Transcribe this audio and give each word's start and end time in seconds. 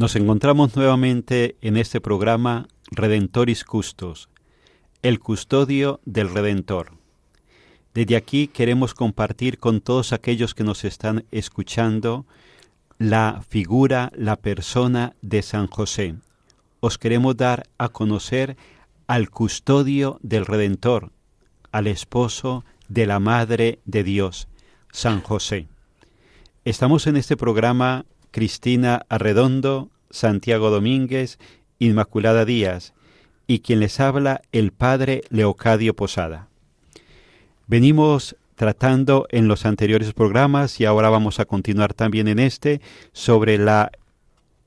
Nos 0.00 0.16
encontramos 0.16 0.76
nuevamente 0.76 1.58
en 1.60 1.76
este 1.76 2.00
programa 2.00 2.68
Redentoris 2.90 3.64
Custos, 3.64 4.30
el 5.02 5.20
custodio 5.20 6.00
del 6.06 6.32
Redentor. 6.32 6.92
Desde 7.92 8.16
aquí 8.16 8.46
queremos 8.46 8.94
compartir 8.94 9.58
con 9.58 9.82
todos 9.82 10.14
aquellos 10.14 10.54
que 10.54 10.64
nos 10.64 10.84
están 10.84 11.26
escuchando 11.32 12.24
la 12.96 13.44
figura, 13.46 14.10
la 14.16 14.36
persona 14.36 15.16
de 15.20 15.42
San 15.42 15.66
José. 15.66 16.14
Os 16.80 16.96
queremos 16.96 17.36
dar 17.36 17.64
a 17.76 17.90
conocer 17.90 18.56
al 19.06 19.28
custodio 19.28 20.18
del 20.22 20.46
Redentor, 20.46 21.12
al 21.72 21.86
esposo 21.86 22.64
de 22.88 23.04
la 23.04 23.20
Madre 23.20 23.80
de 23.84 24.02
Dios, 24.02 24.48
San 24.92 25.20
José. 25.20 25.68
Estamos 26.64 27.06
en 27.06 27.18
este 27.18 27.36
programa 27.36 28.06
Cristina 28.30 29.06
Arredondo, 29.08 29.90
Santiago 30.10 30.70
Domínguez, 30.70 31.38
Inmaculada 31.78 32.44
Díaz 32.44 32.92
y 33.46 33.60
quien 33.60 33.80
les 33.80 33.98
habla 34.00 34.42
el 34.52 34.72
Padre 34.72 35.22
Leocadio 35.30 35.94
Posada. 35.94 36.48
Venimos 37.66 38.36
tratando 38.54 39.26
en 39.30 39.48
los 39.48 39.64
anteriores 39.64 40.12
programas 40.12 40.80
y 40.80 40.84
ahora 40.84 41.08
vamos 41.08 41.40
a 41.40 41.46
continuar 41.46 41.94
también 41.94 42.28
en 42.28 42.38
este 42.38 42.80
sobre 43.12 43.58
la 43.58 43.90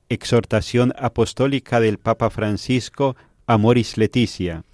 exhortación 0.08 0.92
apostólica 0.98 1.80
del 1.80 1.98
Papa 1.98 2.28
Francisco 2.30 3.16
Amoris 3.46 3.96
Leticia. 3.96 4.64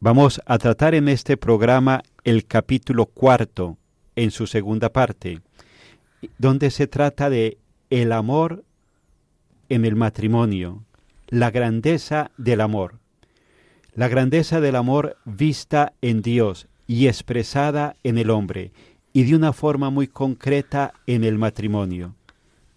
Vamos 0.00 0.40
a 0.46 0.58
tratar 0.58 0.94
en 0.94 1.08
este 1.08 1.36
programa 1.36 2.02
el 2.24 2.46
capítulo 2.46 3.06
cuarto 3.06 3.76
en 4.16 4.30
su 4.30 4.46
segunda 4.46 4.88
parte, 4.92 5.40
donde 6.38 6.70
se 6.70 6.86
trata 6.86 7.30
de 7.30 7.58
el 7.92 8.12
amor 8.12 8.64
en 9.68 9.84
el 9.84 9.96
matrimonio, 9.96 10.82
la 11.28 11.50
grandeza 11.50 12.30
del 12.38 12.62
amor. 12.62 13.00
La 13.94 14.08
grandeza 14.08 14.62
del 14.62 14.76
amor 14.76 15.18
vista 15.26 15.92
en 16.00 16.22
Dios 16.22 16.68
y 16.86 17.08
expresada 17.08 17.96
en 18.02 18.16
el 18.16 18.30
hombre 18.30 18.72
y 19.12 19.24
de 19.24 19.36
una 19.36 19.52
forma 19.52 19.90
muy 19.90 20.06
concreta 20.06 20.94
en 21.06 21.22
el 21.22 21.36
matrimonio. 21.36 22.14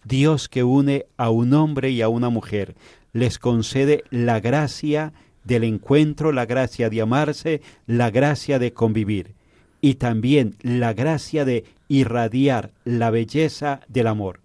Dios 0.04 0.50
que 0.50 0.66
une 0.66 1.06
a 1.16 1.30
un 1.30 1.54
hombre 1.54 1.92
y 1.92 2.02
a 2.02 2.10
una 2.10 2.28
mujer 2.28 2.76
les 3.14 3.40
concede 3.40 4.04
la 4.10 4.42
gracia 4.42 5.14
del 5.46 5.64
encuentro, 5.64 6.34
la 6.34 6.46
gracia 6.46 6.90
de 6.90 7.00
amarse, 7.00 7.62
la 7.88 8.12
gracia 8.12 8.60
de 8.60 8.74
convivir 8.74 9.34
y 9.80 9.94
también 9.94 10.58
la 10.62 10.92
gracia 10.92 11.46
de 11.46 11.64
irradiar 11.88 12.72
la 12.84 13.12
belleza 13.12 13.80
del 13.88 14.08
amor. 14.08 14.45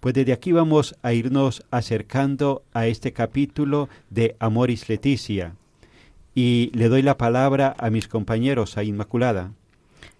Pues 0.00 0.14
desde 0.14 0.32
aquí 0.32 0.52
vamos 0.52 0.94
a 1.02 1.12
irnos 1.12 1.64
acercando 1.70 2.62
a 2.72 2.86
este 2.86 3.12
capítulo 3.12 3.88
de 4.10 4.36
Amoris 4.38 4.88
Leticia. 4.88 5.54
Y 6.34 6.70
le 6.72 6.88
doy 6.88 7.02
la 7.02 7.18
palabra 7.18 7.74
a 7.78 7.90
mis 7.90 8.06
compañeros, 8.06 8.78
a 8.78 8.84
Inmaculada. 8.84 9.52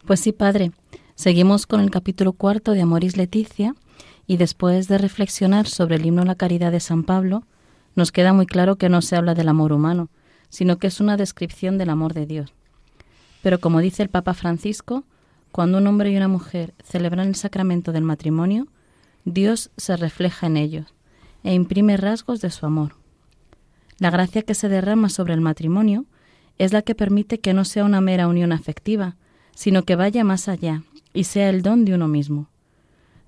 Pues 0.05 0.21
sí, 0.21 0.33
Padre. 0.33 0.73
Seguimos 1.15 1.67
con 1.67 1.81
el 1.81 1.91
capítulo 1.91 2.33
cuarto 2.33 2.73
de 2.73 2.81
Amoris 2.81 3.17
Leticia 3.17 3.75
y 4.27 4.37
después 4.37 4.89
de 4.89 4.99
reflexionar 4.99 5.67
sobre 5.67 5.97
el 5.97 6.07
himno 6.07 6.23
a 6.23 6.27
la 6.27 6.35
caridad 6.35 6.73
de 6.73 6.81
San 6.81 7.05
Pablo, 7.05 7.45
nos 7.95 8.13
queda 8.13 8.33
muy 8.33 8.47
claro 8.47 8.77
que 8.77 8.89
no 8.89 9.01
se 9.01 9.17
habla 9.17 9.35
del 9.35 9.49
amor 9.49 9.73
humano, 9.73 10.09
sino 10.49 10.79
que 10.79 10.89
es 10.89 11.01
una 11.01 11.17
descripción 11.17 11.79
del 11.79 11.91
amor 11.91 12.15
de 12.15 12.27
Dios. 12.27 12.53
Pero 13.43 13.61
como 13.61 13.81
dice 13.81 14.03
el 14.03 14.09
Papa 14.09 14.35
Francisco, 14.35 15.05
cuando 15.51 15.79
un 15.79 15.87
hombre 15.87 16.11
y 16.11 16.17
una 16.17 16.29
mujer 16.29 16.75
celebran 16.85 17.29
el 17.29 17.35
sacramento 17.35 17.93
del 17.93 18.05
matrimonio, 18.05 18.67
Dios 19.33 19.71
se 19.77 19.97
refleja 19.97 20.47
en 20.47 20.57
ellos 20.57 20.95
e 21.45 21.53
imprime 21.53 21.99
rasgos 21.99 22.41
de 22.41 22.51
su 22.51 22.65
amor. 22.65 22.95
La 23.99 24.11
gracia 24.11 24.43
que 24.43 24.55
se 24.55 24.71
derrama 24.71 25.11
sobre 25.11 25.35
el 25.35 25.43
matrimonio 25.43 26.07
es 26.57 26.73
la 26.73 26.81
que 26.81 26.95
permite 26.95 27.39
que 27.39 27.53
no 27.53 27.67
sea 27.67 27.85
una 27.85 28.01
mera 28.01 28.27
unión 28.27 28.53
afectiva, 28.53 29.17
sino 29.55 29.83
que 29.83 29.97
vaya 29.97 30.25
más 30.25 30.49
allá 30.49 30.83
y 31.13 31.25
sea 31.25 31.51
el 31.51 31.63
don 31.63 31.85
de 31.85 31.95
uno 31.95 32.09
mismo. 32.09 32.49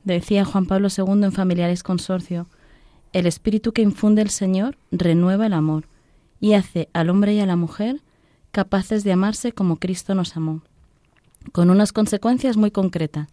Decía 0.05 0.47
Juan 0.47 0.65
Pablo 0.65 0.88
II 0.88 1.25
en 1.25 1.33
Familiares 1.33 1.83
Consorcio, 1.83 2.47
el 3.12 3.27
espíritu 3.27 3.72
que 3.72 3.82
infunde 3.82 4.22
el 4.22 4.31
Señor 4.31 4.78
renueva 4.91 5.47
el 5.47 5.53
amor 5.53 5.84
y 6.41 6.55
hace 6.55 6.88
al 6.94 7.11
hombre 7.11 7.34
y 7.34 7.41
a 7.41 7.47
la 7.47 7.56
mujer 7.56 8.00
capaces 8.53 9.05
de 9.05 9.12
amarse 9.12 9.53
como 9.53 9.77
Cristo 9.77 10.15
nos 10.15 10.34
amó, 10.37 10.62
con 11.53 11.69
unas 11.69 11.93
consecuencias 11.93 12.56
muy 12.56 12.71
concretas, 12.71 13.28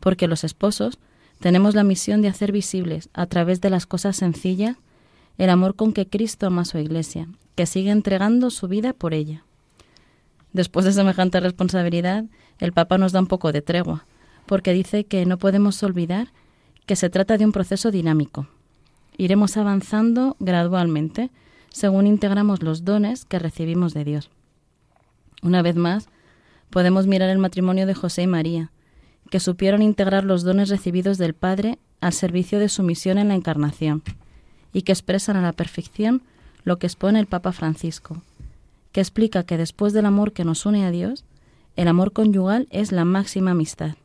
porque 0.00 0.28
los 0.28 0.44
esposos 0.44 0.98
tenemos 1.44 1.74
la 1.74 1.84
misión 1.84 2.22
de 2.22 2.28
hacer 2.28 2.52
visibles, 2.52 3.10
a 3.12 3.26
través 3.26 3.60
de 3.60 3.68
las 3.68 3.84
cosas 3.84 4.16
sencillas, 4.16 4.78
el 5.36 5.50
amor 5.50 5.76
con 5.76 5.92
que 5.92 6.08
Cristo 6.08 6.46
ama 6.46 6.62
a 6.62 6.64
su 6.64 6.78
Iglesia, 6.78 7.28
que 7.54 7.66
sigue 7.66 7.90
entregando 7.90 8.48
su 8.48 8.66
vida 8.66 8.94
por 8.94 9.12
ella. 9.12 9.44
Después 10.54 10.86
de 10.86 10.94
semejante 10.94 11.40
responsabilidad, 11.40 12.24
el 12.60 12.72
Papa 12.72 12.96
nos 12.96 13.12
da 13.12 13.20
un 13.20 13.26
poco 13.26 13.52
de 13.52 13.60
tregua, 13.60 14.06
porque 14.46 14.72
dice 14.72 15.04
que 15.04 15.26
no 15.26 15.36
podemos 15.36 15.82
olvidar 15.82 16.28
que 16.86 16.96
se 16.96 17.10
trata 17.10 17.36
de 17.36 17.44
un 17.44 17.52
proceso 17.52 17.90
dinámico. 17.90 18.48
Iremos 19.18 19.58
avanzando 19.58 20.36
gradualmente, 20.40 21.30
según 21.68 22.06
integramos 22.06 22.62
los 22.62 22.86
dones 22.86 23.26
que 23.26 23.38
recibimos 23.38 23.92
de 23.92 24.04
Dios. 24.04 24.30
Una 25.42 25.60
vez 25.60 25.76
más, 25.76 26.08
podemos 26.70 27.06
mirar 27.06 27.28
el 27.28 27.36
matrimonio 27.36 27.84
de 27.84 27.92
José 27.92 28.22
y 28.22 28.28
María, 28.28 28.72
que 29.30 29.40
supieron 29.40 29.82
integrar 29.82 30.24
los 30.24 30.42
dones 30.42 30.68
recibidos 30.68 31.18
del 31.18 31.34
Padre 31.34 31.78
al 32.00 32.12
servicio 32.12 32.58
de 32.58 32.68
su 32.68 32.82
misión 32.82 33.18
en 33.18 33.28
la 33.28 33.34
Encarnación, 33.34 34.02
y 34.72 34.82
que 34.82 34.92
expresan 34.92 35.36
a 35.36 35.42
la 35.42 35.52
perfección 35.52 36.22
lo 36.64 36.78
que 36.78 36.86
expone 36.86 37.20
el 37.20 37.26
Papa 37.26 37.52
Francisco, 37.52 38.22
que 38.92 39.00
explica 39.00 39.44
que 39.44 39.56
después 39.56 39.92
del 39.92 40.06
amor 40.06 40.32
que 40.32 40.44
nos 40.44 40.66
une 40.66 40.84
a 40.84 40.90
Dios, 40.90 41.24
el 41.76 41.88
amor 41.88 42.12
conyugal 42.12 42.68
es 42.70 42.92
la 42.92 43.04
máxima 43.04 43.52
amistad, 43.52 43.96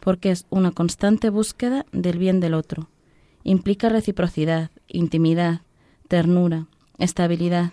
porque 0.00 0.30
es 0.30 0.46
una 0.50 0.70
constante 0.70 1.30
búsqueda 1.30 1.86
del 1.92 2.18
bien 2.18 2.40
del 2.40 2.54
otro. 2.54 2.88
Implica 3.44 3.88
reciprocidad, 3.88 4.70
intimidad, 4.86 5.62
ternura, 6.06 6.66
estabilidad 6.98 7.72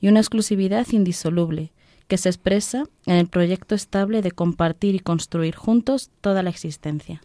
y 0.00 0.08
una 0.08 0.20
exclusividad 0.20 0.86
indisoluble 0.90 1.72
que 2.10 2.18
se 2.18 2.28
expresa 2.28 2.82
en 3.06 3.14
el 3.14 3.28
proyecto 3.28 3.76
estable 3.76 4.20
de 4.20 4.32
compartir 4.32 4.96
y 4.96 4.98
construir 4.98 5.54
juntos 5.54 6.10
toda 6.20 6.42
la 6.42 6.50
existencia. 6.50 7.22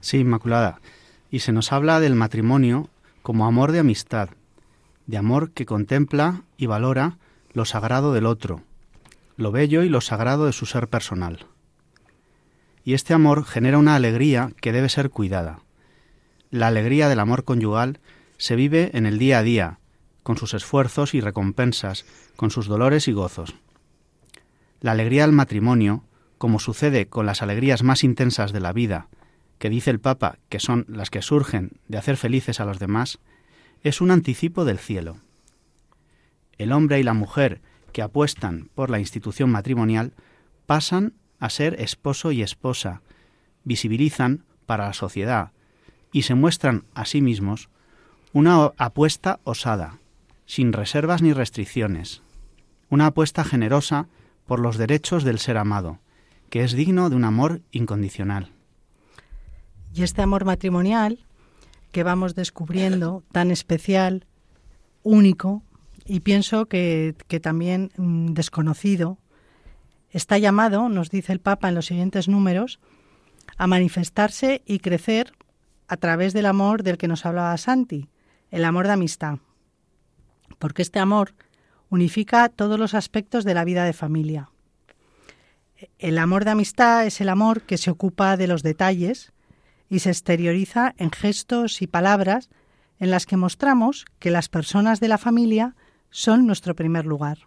Sí, 0.00 0.18
Inmaculada. 0.18 0.80
Y 1.30 1.38
se 1.38 1.52
nos 1.52 1.72
habla 1.72 2.00
del 2.00 2.16
matrimonio 2.16 2.90
como 3.22 3.46
amor 3.46 3.70
de 3.70 3.78
amistad, 3.78 4.30
de 5.06 5.18
amor 5.18 5.52
que 5.52 5.66
contempla 5.66 6.42
y 6.56 6.66
valora 6.66 7.16
lo 7.52 7.64
sagrado 7.64 8.12
del 8.12 8.26
otro, 8.26 8.62
lo 9.36 9.52
bello 9.52 9.84
y 9.84 9.88
lo 9.88 10.00
sagrado 10.00 10.46
de 10.46 10.52
su 10.52 10.66
ser 10.66 10.88
personal. 10.88 11.46
Y 12.82 12.94
este 12.94 13.14
amor 13.14 13.44
genera 13.44 13.78
una 13.78 13.94
alegría 13.94 14.50
que 14.60 14.72
debe 14.72 14.88
ser 14.88 15.10
cuidada. 15.10 15.60
La 16.50 16.66
alegría 16.66 17.08
del 17.08 17.20
amor 17.20 17.44
conyugal 17.44 18.00
se 18.36 18.56
vive 18.56 18.90
en 18.94 19.06
el 19.06 19.20
día 19.20 19.38
a 19.38 19.42
día, 19.44 19.78
con 20.24 20.36
sus 20.36 20.54
esfuerzos 20.54 21.14
y 21.14 21.20
recompensas, 21.20 22.04
con 22.34 22.50
sus 22.50 22.66
dolores 22.66 23.06
y 23.06 23.12
gozos. 23.12 23.54
La 24.80 24.92
alegría 24.92 25.22
del 25.22 25.32
matrimonio, 25.32 26.04
como 26.38 26.60
sucede 26.60 27.08
con 27.08 27.26
las 27.26 27.42
alegrías 27.42 27.82
más 27.82 28.04
intensas 28.04 28.52
de 28.52 28.60
la 28.60 28.72
vida, 28.72 29.08
que 29.58 29.70
dice 29.70 29.90
el 29.90 30.00
Papa 30.00 30.38
que 30.48 30.60
son 30.60 30.86
las 30.88 31.10
que 31.10 31.22
surgen 31.22 31.80
de 31.88 31.98
hacer 31.98 32.16
felices 32.16 32.60
a 32.60 32.64
los 32.64 32.78
demás, 32.78 33.18
es 33.82 34.00
un 34.00 34.10
anticipo 34.10 34.64
del 34.64 34.78
cielo. 34.78 35.18
El 36.58 36.72
hombre 36.72 37.00
y 37.00 37.02
la 37.02 37.14
mujer 37.14 37.60
que 37.92 38.02
apuestan 38.02 38.70
por 38.74 38.90
la 38.90 39.00
institución 39.00 39.50
matrimonial 39.50 40.12
pasan 40.66 41.14
a 41.40 41.50
ser 41.50 41.80
esposo 41.80 42.30
y 42.32 42.42
esposa, 42.42 43.02
visibilizan 43.64 44.44
para 44.66 44.86
la 44.86 44.92
sociedad 44.92 45.52
y 46.12 46.22
se 46.22 46.34
muestran 46.34 46.84
a 46.94 47.04
sí 47.04 47.20
mismos 47.20 47.68
una 48.32 48.72
apuesta 48.76 49.40
osada, 49.44 49.98
sin 50.46 50.72
reservas 50.72 51.22
ni 51.22 51.32
restricciones, 51.32 52.22
una 52.90 53.06
apuesta 53.06 53.44
generosa 53.44 54.08
por 54.48 54.60
los 54.60 54.78
derechos 54.78 55.24
del 55.24 55.38
ser 55.38 55.58
amado, 55.58 56.00
que 56.48 56.64
es 56.64 56.72
digno 56.72 57.10
de 57.10 57.16
un 57.16 57.24
amor 57.24 57.60
incondicional. 57.70 58.50
Y 59.94 60.02
este 60.02 60.22
amor 60.22 60.46
matrimonial 60.46 61.18
que 61.92 62.02
vamos 62.02 62.34
descubriendo, 62.34 63.22
tan 63.30 63.50
especial, 63.50 64.24
único, 65.02 65.62
y 66.06 66.20
pienso 66.20 66.64
que, 66.66 67.14
que 67.28 67.40
también 67.40 67.92
mm, 67.98 68.32
desconocido, 68.32 69.18
está 70.10 70.38
llamado, 70.38 70.88
nos 70.88 71.10
dice 71.10 71.32
el 71.32 71.40
Papa 71.40 71.68
en 71.68 71.74
los 71.74 71.86
siguientes 71.86 72.26
números, 72.26 72.80
a 73.58 73.66
manifestarse 73.66 74.62
y 74.64 74.78
crecer 74.78 75.32
a 75.88 75.98
través 75.98 76.32
del 76.32 76.46
amor 76.46 76.82
del 76.82 76.96
que 76.96 77.08
nos 77.08 77.26
hablaba 77.26 77.56
Santi, 77.58 78.08
el 78.50 78.64
amor 78.64 78.86
de 78.86 78.94
amistad. 78.94 79.40
Porque 80.58 80.80
este 80.80 81.00
amor 81.00 81.34
unifica 81.90 82.48
todos 82.48 82.78
los 82.78 82.94
aspectos 82.94 83.44
de 83.44 83.54
la 83.54 83.64
vida 83.64 83.84
de 83.84 83.92
familia. 83.92 84.50
El 85.98 86.18
amor 86.18 86.44
de 86.44 86.50
amistad 86.50 87.06
es 87.06 87.20
el 87.20 87.28
amor 87.28 87.62
que 87.62 87.78
se 87.78 87.90
ocupa 87.90 88.36
de 88.36 88.46
los 88.46 88.62
detalles 88.62 89.32
y 89.88 90.00
se 90.00 90.10
exterioriza 90.10 90.94
en 90.98 91.10
gestos 91.10 91.82
y 91.82 91.86
palabras 91.86 92.50
en 92.98 93.10
las 93.10 93.26
que 93.26 93.36
mostramos 93.36 94.04
que 94.18 94.30
las 94.30 94.48
personas 94.48 95.00
de 95.00 95.08
la 95.08 95.18
familia 95.18 95.76
son 96.10 96.46
nuestro 96.46 96.74
primer 96.74 97.06
lugar. 97.06 97.38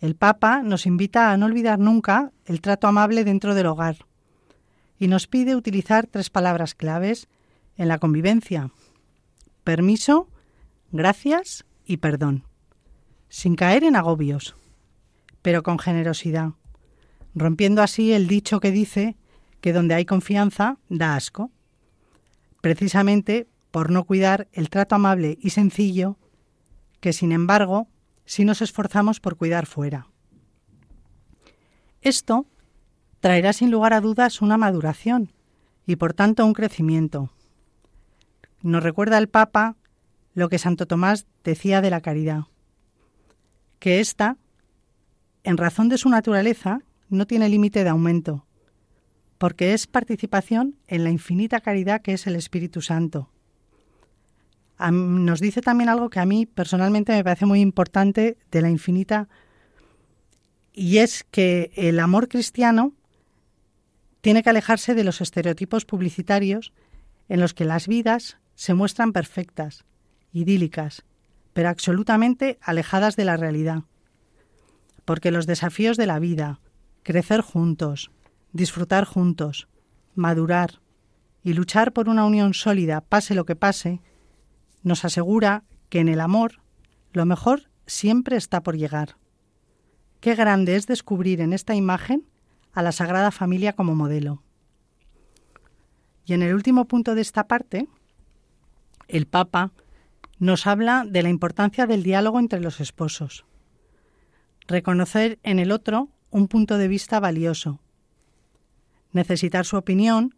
El 0.00 0.16
Papa 0.16 0.62
nos 0.62 0.86
invita 0.86 1.32
a 1.32 1.36
no 1.36 1.46
olvidar 1.46 1.78
nunca 1.78 2.32
el 2.46 2.60
trato 2.60 2.86
amable 2.86 3.24
dentro 3.24 3.54
del 3.54 3.66
hogar 3.66 4.06
y 4.98 5.08
nos 5.08 5.26
pide 5.26 5.56
utilizar 5.56 6.06
tres 6.06 6.30
palabras 6.30 6.74
claves 6.74 7.28
en 7.76 7.88
la 7.88 7.98
convivencia. 7.98 8.70
Permiso, 9.64 10.28
gracias 10.90 11.64
y 11.84 11.98
perdón, 11.98 12.44
sin 13.32 13.56
caer 13.56 13.82
en 13.82 13.96
agobios, 13.96 14.54
pero 15.40 15.62
con 15.62 15.78
generosidad, 15.78 16.50
rompiendo 17.34 17.80
así 17.80 18.12
el 18.12 18.28
dicho 18.28 18.60
que 18.60 18.70
dice 18.70 19.16
que 19.62 19.72
donde 19.72 19.94
hay 19.94 20.04
confianza 20.04 20.76
da 20.90 21.16
asco, 21.16 21.50
precisamente 22.60 23.48
por 23.70 23.90
no 23.90 24.04
cuidar 24.04 24.48
el 24.52 24.68
trato 24.68 24.96
amable 24.96 25.38
y 25.40 25.48
sencillo 25.48 26.18
que, 27.00 27.14
sin 27.14 27.32
embargo, 27.32 27.88
si 28.26 28.44
nos 28.44 28.60
esforzamos 28.60 29.18
por 29.18 29.38
cuidar 29.38 29.64
fuera. 29.64 30.08
Esto 32.02 32.44
traerá 33.20 33.54
sin 33.54 33.70
lugar 33.70 33.94
a 33.94 34.02
dudas 34.02 34.42
una 34.42 34.58
maduración 34.58 35.32
y 35.86 35.96
por 35.96 36.12
tanto 36.12 36.44
un 36.44 36.52
crecimiento. 36.52 37.30
Nos 38.60 38.82
recuerda 38.82 39.16
el 39.16 39.30
Papa 39.30 39.76
lo 40.34 40.50
que 40.50 40.58
Santo 40.58 40.86
Tomás 40.86 41.26
decía 41.44 41.80
de 41.80 41.88
la 41.88 42.02
caridad, 42.02 42.44
que 43.82 43.98
ésta, 43.98 44.36
en 45.42 45.56
razón 45.56 45.88
de 45.88 45.98
su 45.98 46.08
naturaleza, 46.08 46.82
no 47.08 47.26
tiene 47.26 47.48
límite 47.48 47.82
de 47.82 47.90
aumento, 47.90 48.46
porque 49.38 49.74
es 49.74 49.88
participación 49.88 50.76
en 50.86 51.02
la 51.02 51.10
infinita 51.10 51.58
caridad 51.60 52.00
que 52.00 52.12
es 52.12 52.28
el 52.28 52.36
Espíritu 52.36 52.80
Santo. 52.80 53.32
Nos 54.78 55.40
dice 55.40 55.62
también 55.62 55.88
algo 55.88 56.10
que 56.10 56.20
a 56.20 56.26
mí 56.26 56.46
personalmente 56.46 57.12
me 57.12 57.24
parece 57.24 57.44
muy 57.44 57.60
importante 57.60 58.38
de 58.52 58.62
la 58.62 58.70
infinita, 58.70 59.28
y 60.72 60.98
es 60.98 61.24
que 61.24 61.72
el 61.74 61.98
amor 61.98 62.28
cristiano 62.28 62.92
tiene 64.20 64.44
que 64.44 64.50
alejarse 64.50 64.94
de 64.94 65.02
los 65.02 65.20
estereotipos 65.20 65.86
publicitarios 65.86 66.72
en 67.28 67.40
los 67.40 67.52
que 67.52 67.64
las 67.64 67.88
vidas 67.88 68.38
se 68.54 68.74
muestran 68.74 69.12
perfectas, 69.12 69.84
idílicas, 70.32 71.04
pero 71.52 71.68
absolutamente 71.68 72.58
alejadas 72.62 73.16
de 73.16 73.24
la 73.24 73.36
realidad. 73.36 73.84
Porque 75.04 75.30
los 75.30 75.46
desafíos 75.46 75.96
de 75.96 76.06
la 76.06 76.18
vida, 76.18 76.60
crecer 77.02 77.40
juntos, 77.40 78.10
disfrutar 78.52 79.04
juntos, 79.04 79.68
madurar 80.14 80.80
y 81.42 81.54
luchar 81.54 81.92
por 81.92 82.08
una 82.08 82.24
unión 82.24 82.54
sólida, 82.54 83.00
pase 83.00 83.34
lo 83.34 83.44
que 83.44 83.56
pase, 83.56 84.00
nos 84.82 85.04
asegura 85.04 85.64
que 85.88 86.00
en 86.00 86.08
el 86.08 86.20
amor 86.20 86.60
lo 87.12 87.26
mejor 87.26 87.70
siempre 87.86 88.36
está 88.36 88.62
por 88.62 88.76
llegar. 88.76 89.16
Qué 90.20 90.34
grande 90.34 90.76
es 90.76 90.86
descubrir 90.86 91.40
en 91.40 91.52
esta 91.52 91.74
imagen 91.74 92.26
a 92.72 92.82
la 92.82 92.92
Sagrada 92.92 93.30
Familia 93.30 93.74
como 93.74 93.94
modelo. 93.94 94.42
Y 96.24 96.34
en 96.34 96.42
el 96.42 96.54
último 96.54 96.86
punto 96.86 97.14
de 97.14 97.20
esta 97.20 97.48
parte, 97.48 97.88
el 99.08 99.26
Papa 99.26 99.72
nos 100.42 100.66
habla 100.66 101.04
de 101.08 101.22
la 101.22 101.28
importancia 101.28 101.86
del 101.86 102.02
diálogo 102.02 102.40
entre 102.40 102.58
los 102.58 102.80
esposos. 102.80 103.44
Reconocer 104.66 105.38
en 105.44 105.60
el 105.60 105.70
otro 105.70 106.08
un 106.32 106.48
punto 106.48 106.78
de 106.78 106.88
vista 106.88 107.20
valioso. 107.20 107.78
Necesitar 109.12 109.64
su 109.64 109.76
opinión 109.76 110.34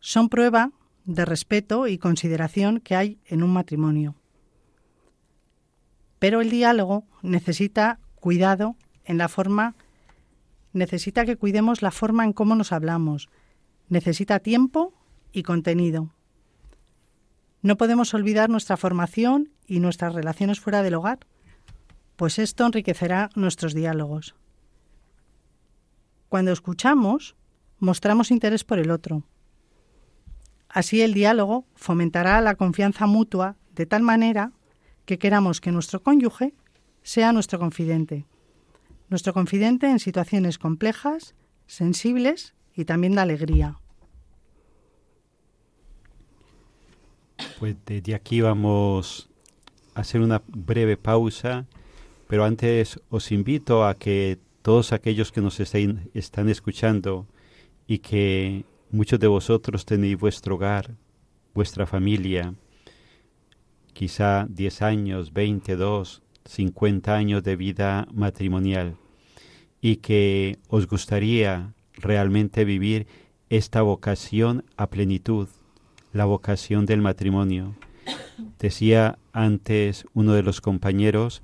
son 0.00 0.30
prueba 0.30 0.70
de 1.04 1.26
respeto 1.26 1.88
y 1.88 1.98
consideración 1.98 2.80
que 2.80 2.96
hay 2.96 3.18
en 3.26 3.42
un 3.42 3.52
matrimonio. 3.52 4.14
Pero 6.18 6.40
el 6.40 6.48
diálogo 6.48 7.04
necesita 7.20 7.98
cuidado 8.14 8.76
en 9.04 9.18
la 9.18 9.28
forma, 9.28 9.74
necesita 10.72 11.26
que 11.26 11.36
cuidemos 11.36 11.82
la 11.82 11.90
forma 11.90 12.24
en 12.24 12.32
cómo 12.32 12.54
nos 12.54 12.72
hablamos, 12.72 13.28
necesita 13.90 14.38
tiempo 14.38 14.94
y 15.32 15.42
contenido. 15.42 16.14
No 17.62 17.76
podemos 17.76 18.12
olvidar 18.14 18.50
nuestra 18.50 18.76
formación 18.76 19.50
y 19.66 19.80
nuestras 19.80 20.14
relaciones 20.14 20.60
fuera 20.60 20.82
del 20.82 20.94
hogar, 20.94 21.20
pues 22.16 22.38
esto 22.38 22.66
enriquecerá 22.66 23.30
nuestros 23.34 23.72
diálogos. 23.74 24.34
Cuando 26.28 26.52
escuchamos, 26.52 27.36
mostramos 27.78 28.30
interés 28.30 28.64
por 28.64 28.78
el 28.78 28.90
otro, 28.90 29.24
Así 30.72 31.02
el 31.02 31.12
diálogo 31.12 31.66
fomentará 31.74 32.40
la 32.40 32.54
confianza 32.54 33.06
mutua 33.06 33.56
de 33.74 33.84
tal 33.84 34.02
manera 34.02 34.52
que 35.04 35.18
queramos 35.18 35.60
que 35.60 35.70
nuestro 35.70 36.02
cónyuge 36.02 36.54
sea 37.02 37.32
nuestro 37.32 37.58
confidente. 37.58 38.24
Nuestro 39.10 39.34
confidente 39.34 39.90
en 39.90 39.98
situaciones 39.98 40.58
complejas, 40.58 41.34
sensibles 41.66 42.54
y 42.74 42.86
también 42.86 43.14
de 43.14 43.20
alegría. 43.20 43.81
Pues 47.58 47.76
desde 47.86 48.14
aquí 48.14 48.40
vamos 48.40 49.28
a 49.94 50.00
hacer 50.00 50.20
una 50.20 50.42
breve 50.46 50.96
pausa, 50.96 51.66
pero 52.28 52.44
antes 52.44 53.00
os 53.08 53.30
invito 53.32 53.84
a 53.84 53.94
que 53.94 54.38
todos 54.62 54.92
aquellos 54.92 55.32
que 55.32 55.40
nos 55.40 55.60
estén, 55.60 56.10
están 56.14 56.48
escuchando 56.48 57.26
y 57.86 57.98
que 57.98 58.64
Muchos 58.92 59.18
de 59.18 59.26
vosotros 59.26 59.86
tenéis 59.86 60.18
vuestro 60.18 60.56
hogar, 60.56 60.90
vuestra 61.54 61.86
familia, 61.86 62.52
quizá 63.94 64.46
10 64.50 64.82
años, 64.82 65.32
22, 65.32 66.20
50 66.44 67.16
años 67.16 67.42
de 67.42 67.56
vida 67.56 68.06
matrimonial 68.12 68.98
y 69.80 69.96
que 69.96 70.58
os 70.68 70.86
gustaría 70.86 71.72
realmente 71.94 72.66
vivir 72.66 73.06
esta 73.48 73.80
vocación 73.80 74.62
a 74.76 74.90
plenitud, 74.90 75.48
la 76.12 76.24
vocación 76.24 76.86
del 76.86 77.00
matrimonio. 77.00 77.74
Decía 78.58 79.18
antes 79.32 80.04
uno 80.14 80.32
de 80.34 80.42
los 80.42 80.60
compañeros 80.60 81.42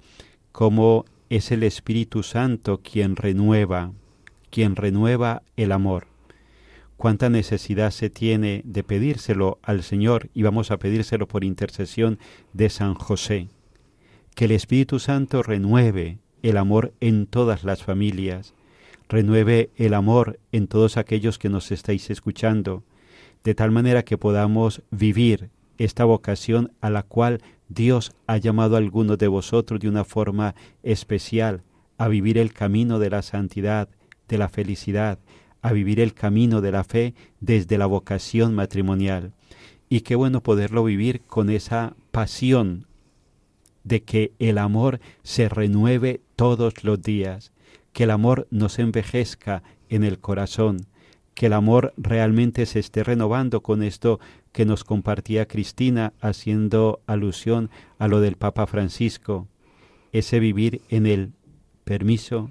cómo 0.53 1.05
es 1.31 1.51
el 1.51 1.63
Espíritu 1.63 2.23
Santo 2.23 2.81
quien 2.83 3.17
renueva, 3.17 3.93
quien 4.51 4.77
renueva 4.77 5.43
el 5.57 5.73
amor. 5.73 6.07
Cuánta 6.97 7.31
necesidad 7.31 7.93
se 7.93 8.11
tiene 8.11 8.63
de 8.65 8.83
pedírselo 8.83 9.59
al 9.63 9.83
Señor 9.83 10.31
y 10.35 10.43
vamos 10.43 10.71
a 10.71 10.79
pedírselo 10.79 11.29
por 11.29 11.45
intercesión 11.45 12.19
de 12.53 12.71
San 12.71 12.95
José. 12.95 13.49
Que 14.35 14.47
el 14.47 14.51
Espíritu 14.53 14.99
Santo 14.99 15.43
renueve 15.43 16.19
el 16.43 16.57
amor 16.57 16.93
en 17.01 17.27
todas 17.27 17.63
las 17.65 17.83
familias, 17.83 18.55
renueve 19.09 19.71
el 19.77 19.95
amor 19.95 20.39
en 20.53 20.67
todos 20.67 20.97
aquellos 20.97 21.39
que 21.39 21.49
nos 21.49 21.71
estáis 21.71 22.11
escuchando, 22.11 22.83
de 23.45 23.55
tal 23.55 23.71
manera 23.71 24.05
que 24.05 24.19
podamos 24.19 24.83
vivir 24.91 25.51
esta 25.79 26.05
vocación 26.05 26.73
a 26.81 26.91
la 26.91 27.03
cual 27.03 27.41
Dios 27.69 28.13
ha 28.27 28.37
llamado 28.37 28.75
a 28.75 28.79
algunos 28.79 29.19
de 29.19 29.29
vosotros 29.29 29.81
de 29.81 29.89
una 29.89 30.05
forma 30.05 30.55
especial, 30.83 31.63
a 31.99 32.09
vivir 32.09 32.39
el 32.39 32.53
camino 32.53 32.99
de 32.99 33.11
la 33.11 33.23
santidad, 33.23 33.89
de 34.29 34.39
la 34.39 34.49
felicidad, 34.49 35.19
a 35.63 35.73
vivir 35.73 36.01
el 36.01 36.15
camino 36.15 36.61
de 36.61 36.73
la 36.73 36.85
fe 36.85 37.15
desde 37.41 37.79
la 37.79 37.87
vocación 37.87 38.55
matrimonial. 38.55 39.33
Y 39.89 40.01
qué 40.01 40.15
bueno 40.15 40.43
poderlo 40.43 40.85
vivir 40.85 41.23
con 41.23 41.51
esa 41.51 41.95
pasión 42.11 42.87
de 43.85 44.03
que 44.03 44.33
el 44.39 44.59
amor 44.59 45.01
se 45.23 45.49
renueve 45.49 46.21
todos 46.37 46.85
los 46.85 47.03
días, 47.03 47.53
que 47.93 48.05
el 48.05 48.11
amor 48.11 48.47
no 48.51 48.69
se 48.69 48.83
envejezca 48.83 49.63
en 49.89 50.05
el 50.05 50.19
corazón, 50.19 50.87
que 51.39 51.47
el 51.47 51.53
amor 51.53 51.95
realmente 51.97 52.67
se 52.67 52.81
esté 52.81 53.05
renovando 53.05 53.63
con 53.63 53.85
esto 53.85 54.19
que 54.51 54.65
nos 54.65 54.83
compartía 54.83 55.47
Cristina 55.47 56.13
haciendo 56.21 57.01
alusión 57.07 57.71
a 58.01 58.09
lo 58.09 58.21
del 58.21 58.35
Papa 58.35 58.67
Francisco, 58.67 59.47
ese 60.11 60.41
vivir 60.41 60.83
en 60.89 61.07
el 61.07 61.31
permiso, 61.85 62.51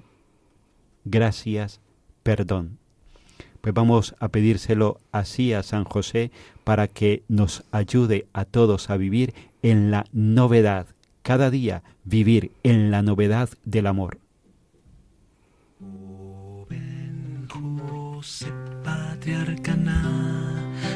gracias, 1.04 1.82
perdón. 2.22 2.78
Pues 3.60 3.74
vamos 3.74 4.14
a 4.20 4.28
pedírselo 4.28 5.02
así 5.12 5.52
a 5.52 5.62
San 5.62 5.84
José 5.84 6.30
para 6.64 6.88
que 6.88 7.24
nos 7.28 7.64
ayude 7.72 8.26
a 8.32 8.46
todos 8.46 8.88
a 8.88 8.96
vivir 8.96 9.34
en 9.60 9.90
la 9.90 10.06
novedad, 10.12 10.86
cada 11.20 11.50
día 11.50 11.82
vivir 12.04 12.52
en 12.62 12.90
la 12.90 13.02
novedad 13.02 13.50
del 13.66 13.86
amor. 13.86 14.18
Patriarca 19.28 19.76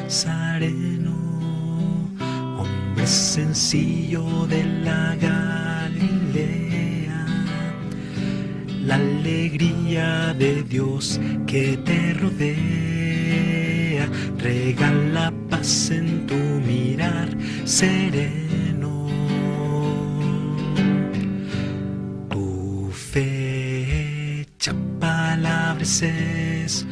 Nazareno, 0.09 1.15
hombre 2.57 3.05
sencillo 3.05 4.47
de 4.47 4.63
la 4.83 5.15
Galilea, 5.15 6.47
la 8.85 8.95
alegría 8.95 10.33
de 10.33 10.63
Dios 10.63 11.19
que 11.45 11.77
te 11.77 12.13
rodea, 12.15 14.07
regala 14.39 15.31
paz 15.49 15.91
en 15.91 16.25
tu 16.25 16.33
mirar 16.35 17.29
sereno. 17.65 19.07
Tu 22.29 22.89
fe 22.91 24.41
echa 24.41 24.73
palabras 24.99 26.01
es 26.01 26.87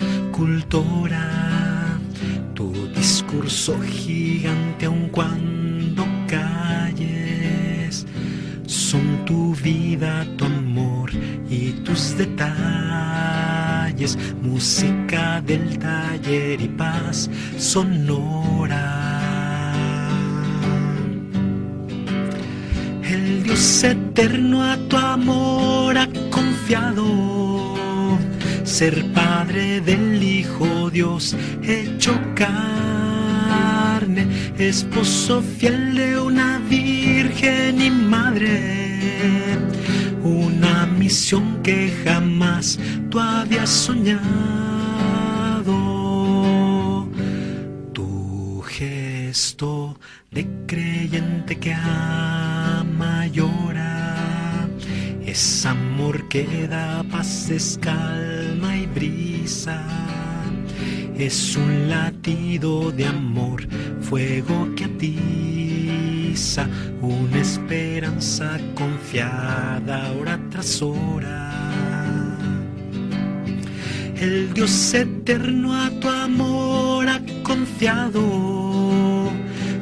tu 2.55 2.73
discurso 2.95 3.79
gigante 3.81 4.87
aun 4.87 5.09
cuando 5.09 6.03
calles, 6.27 8.07
son 8.65 9.23
tu 9.25 9.53
vida, 9.55 10.25
tu 10.37 10.45
amor 10.45 11.11
y 11.47 11.73
tus 11.83 12.17
detalles, 12.17 14.17
música 14.41 15.41
del 15.41 15.77
taller 15.77 16.59
y 16.59 16.69
paz 16.69 17.29
sonora. 17.57 18.97
El 23.03 23.43
Dios 23.43 23.83
eterno 23.83 24.63
a 24.63 24.75
tu 24.89 24.97
amor 24.97 25.99
ha 25.99 26.07
confiado. 26.31 27.77
Ser 28.63 29.05
padre 29.13 29.81
del 29.81 30.10
Dios 30.91 31.35
hecho 31.63 32.19
carne, 32.35 34.27
esposo 34.57 35.41
fiel 35.41 35.95
de 35.95 36.19
una 36.19 36.59
virgen 36.59 37.81
y 37.81 37.89
madre, 37.89 39.57
una 40.21 40.85
misión 40.85 41.63
que 41.63 41.93
jamás 42.03 42.77
tú 43.09 43.19
habías 43.19 43.69
soñado. 43.69 44.21
Tu 47.93 48.61
gesto 48.67 49.97
de 50.29 50.45
creyente 50.67 51.57
que 51.57 51.73
ama 51.73 53.27
llora, 53.27 54.67
es 55.25 55.65
amor 55.65 56.27
que 56.27 56.67
da 56.67 57.01
paz, 57.09 57.49
es 57.49 57.79
brisa. 58.93 60.10
Es 61.21 61.55
un 61.55 61.87
latido 61.87 62.91
de 62.91 63.05
amor, 63.05 63.67
fuego 64.01 64.67
que 64.75 64.85
atiza, 64.85 66.67
una 66.99 67.37
esperanza 67.37 68.59
confiada 68.73 70.11
hora 70.13 70.39
tras 70.49 70.81
hora. 70.81 71.51
El 74.15 74.51
Dios 74.55 74.95
eterno 74.95 75.75
a 75.75 75.91
tu 75.91 76.09
amor 76.09 77.07
ha 77.07 77.21
confiado, 77.43 79.29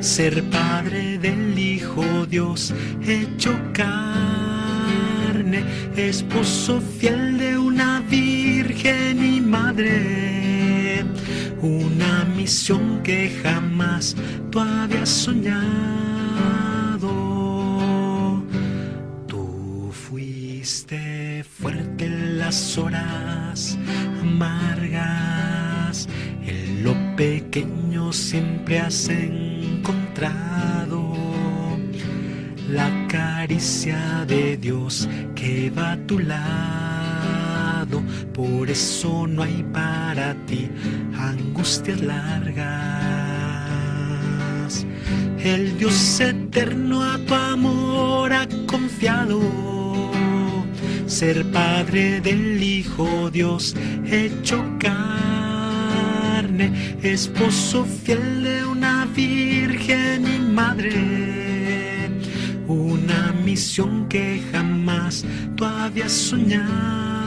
ser 0.02 0.44
padre 0.50 1.20
del 1.20 1.58
Hijo 1.58 2.26
Dios 2.26 2.74
hecho 3.08 3.58
carne, 3.72 5.64
esposo 5.96 6.82
fiel 7.00 7.38
de 7.38 7.58
una 7.58 8.02
vida 8.02 8.60
mi 9.16 9.42
madre, 9.42 10.29
una 11.62 12.26
misión 12.26 13.02
que 13.04 13.30
jamás 13.44 14.16
tú 14.52 14.60
habías 14.60 15.10
soñado. 15.10 15.50
Tú 19.28 19.92
fuiste 19.92 21.44
fuerte 21.44 22.06
en 22.06 22.40
las 22.40 22.78
horas 22.78 23.78
amargas, 24.22 26.08
en 26.46 26.84
lo 26.84 26.96
pequeño 27.16 28.12
siempre 28.14 28.80
has 28.80 29.10
encontrado 29.10 30.60
la 32.70 32.90
caricia 33.08 34.26
de 34.28 34.58
Dios 34.58 35.10
que 35.36 35.72
va 35.72 35.94
a 35.94 35.98
tu 36.06 36.20
lado 36.20 36.89
por 38.40 38.70
eso 38.70 39.28
no 39.28 39.44
hay 39.44 39.66
para 39.74 40.34
ti 40.46 40.70
angustias 41.14 42.00
largas. 42.00 42.66
El 45.44 45.78
Dios 45.78 46.22
eterno 46.22 47.04
a 47.04 47.18
tu 47.18 47.34
amor 47.34 48.32
ha 48.32 48.48
confiado, 48.66 49.42
ser 51.06 51.52
padre 51.52 52.22
del 52.22 52.64
Hijo 52.64 53.30
Dios 53.30 53.76
hecho 54.06 54.64
carne, 54.80 56.72
esposo 57.04 57.84
fiel 57.84 58.44
de 58.44 58.64
una 58.64 59.06
virgen 59.14 60.26
y 60.26 60.40
madre, 60.40 62.10
una 62.68 63.34
misión 63.44 64.08
que 64.08 64.42
jamás 64.54 65.26
tú 65.58 65.66
habías 65.66 66.14
soñado 66.14 67.19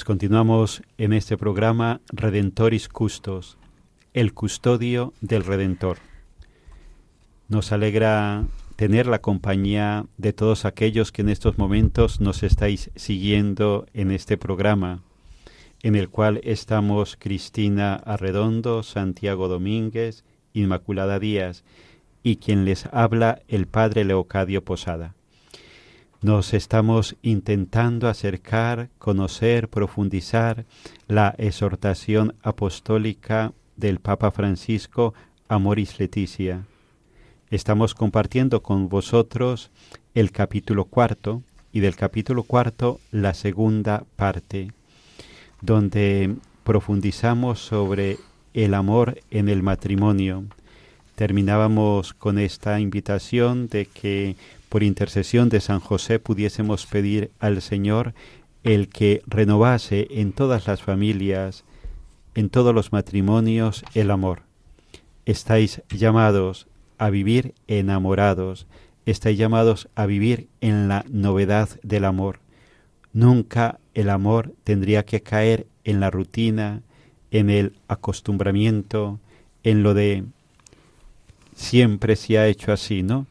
Pues 0.00 0.06
continuamos 0.06 0.82
en 0.96 1.12
este 1.12 1.36
programa 1.36 2.00
Redentoris 2.10 2.88
Custos, 2.88 3.58
el 4.14 4.32
custodio 4.32 5.12
del 5.20 5.44
Redentor. 5.44 5.98
Nos 7.48 7.70
alegra 7.70 8.46
tener 8.76 9.06
la 9.06 9.20
compañía 9.20 10.06
de 10.16 10.32
todos 10.32 10.64
aquellos 10.64 11.12
que 11.12 11.20
en 11.20 11.28
estos 11.28 11.58
momentos 11.58 12.18
nos 12.18 12.42
estáis 12.42 12.90
siguiendo 12.96 13.84
en 13.92 14.10
este 14.10 14.38
programa, 14.38 15.02
en 15.82 15.96
el 15.96 16.08
cual 16.08 16.40
estamos 16.44 17.18
Cristina 17.18 17.96
Arredondo, 17.96 18.82
Santiago 18.82 19.48
Domínguez, 19.48 20.24
Inmaculada 20.54 21.18
Díaz 21.18 21.62
y 22.22 22.36
quien 22.36 22.64
les 22.64 22.86
habla 22.86 23.42
el 23.48 23.66
Padre 23.66 24.04
Leocadio 24.04 24.64
Posada. 24.64 25.14
Nos 26.22 26.52
estamos 26.52 27.16
intentando 27.22 28.06
acercar, 28.06 28.90
conocer, 28.98 29.68
profundizar 29.68 30.66
la 31.08 31.34
exhortación 31.38 32.34
apostólica 32.42 33.54
del 33.76 34.00
Papa 34.00 34.30
Francisco 34.30 35.14
Amoris 35.48 35.98
Leticia. 35.98 36.66
Estamos 37.48 37.94
compartiendo 37.94 38.62
con 38.62 38.90
vosotros 38.90 39.70
el 40.14 40.30
capítulo 40.30 40.84
cuarto 40.84 41.42
y 41.72 41.80
del 41.80 41.96
capítulo 41.96 42.42
cuarto 42.42 43.00
la 43.12 43.32
segunda 43.32 44.04
parte, 44.16 44.72
donde 45.62 46.36
profundizamos 46.64 47.60
sobre 47.60 48.18
el 48.52 48.74
amor 48.74 49.22
en 49.30 49.48
el 49.48 49.62
matrimonio. 49.62 50.44
Terminábamos 51.14 52.12
con 52.12 52.38
esta 52.38 52.78
invitación 52.78 53.68
de 53.68 53.86
que 53.86 54.36
por 54.70 54.84
intercesión 54.84 55.48
de 55.48 55.60
San 55.60 55.80
José 55.80 56.20
pudiésemos 56.20 56.86
pedir 56.86 57.32
al 57.40 57.60
Señor 57.60 58.14
el 58.62 58.88
que 58.88 59.20
renovase 59.26 60.06
en 60.10 60.32
todas 60.32 60.68
las 60.68 60.80
familias, 60.80 61.64
en 62.36 62.50
todos 62.50 62.72
los 62.72 62.92
matrimonios, 62.92 63.84
el 63.94 64.12
amor. 64.12 64.42
Estáis 65.26 65.82
llamados 65.90 66.68
a 66.98 67.10
vivir 67.10 67.52
enamorados, 67.66 68.68
estáis 69.06 69.36
llamados 69.36 69.88
a 69.96 70.06
vivir 70.06 70.46
en 70.60 70.86
la 70.86 71.04
novedad 71.08 71.68
del 71.82 72.04
amor. 72.04 72.38
Nunca 73.12 73.80
el 73.94 74.08
amor 74.08 74.54
tendría 74.62 75.04
que 75.04 75.20
caer 75.20 75.66
en 75.82 75.98
la 75.98 76.10
rutina, 76.10 76.82
en 77.32 77.50
el 77.50 77.74
acostumbramiento, 77.88 79.18
en 79.64 79.82
lo 79.82 79.94
de 79.94 80.24
siempre 81.56 82.14
se 82.14 82.38
ha 82.38 82.46
hecho 82.46 82.72
así, 82.72 83.02
¿no? 83.02 83.26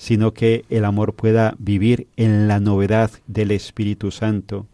Sino 0.00 0.32
que 0.32 0.64
el 0.70 0.86
amor 0.86 1.12
pueda 1.12 1.54
vivir 1.58 2.06
en 2.16 2.48
la 2.48 2.58
novedad 2.58 3.10
del 3.26 3.50
Espíritu 3.50 4.10
Santo. 4.10 4.66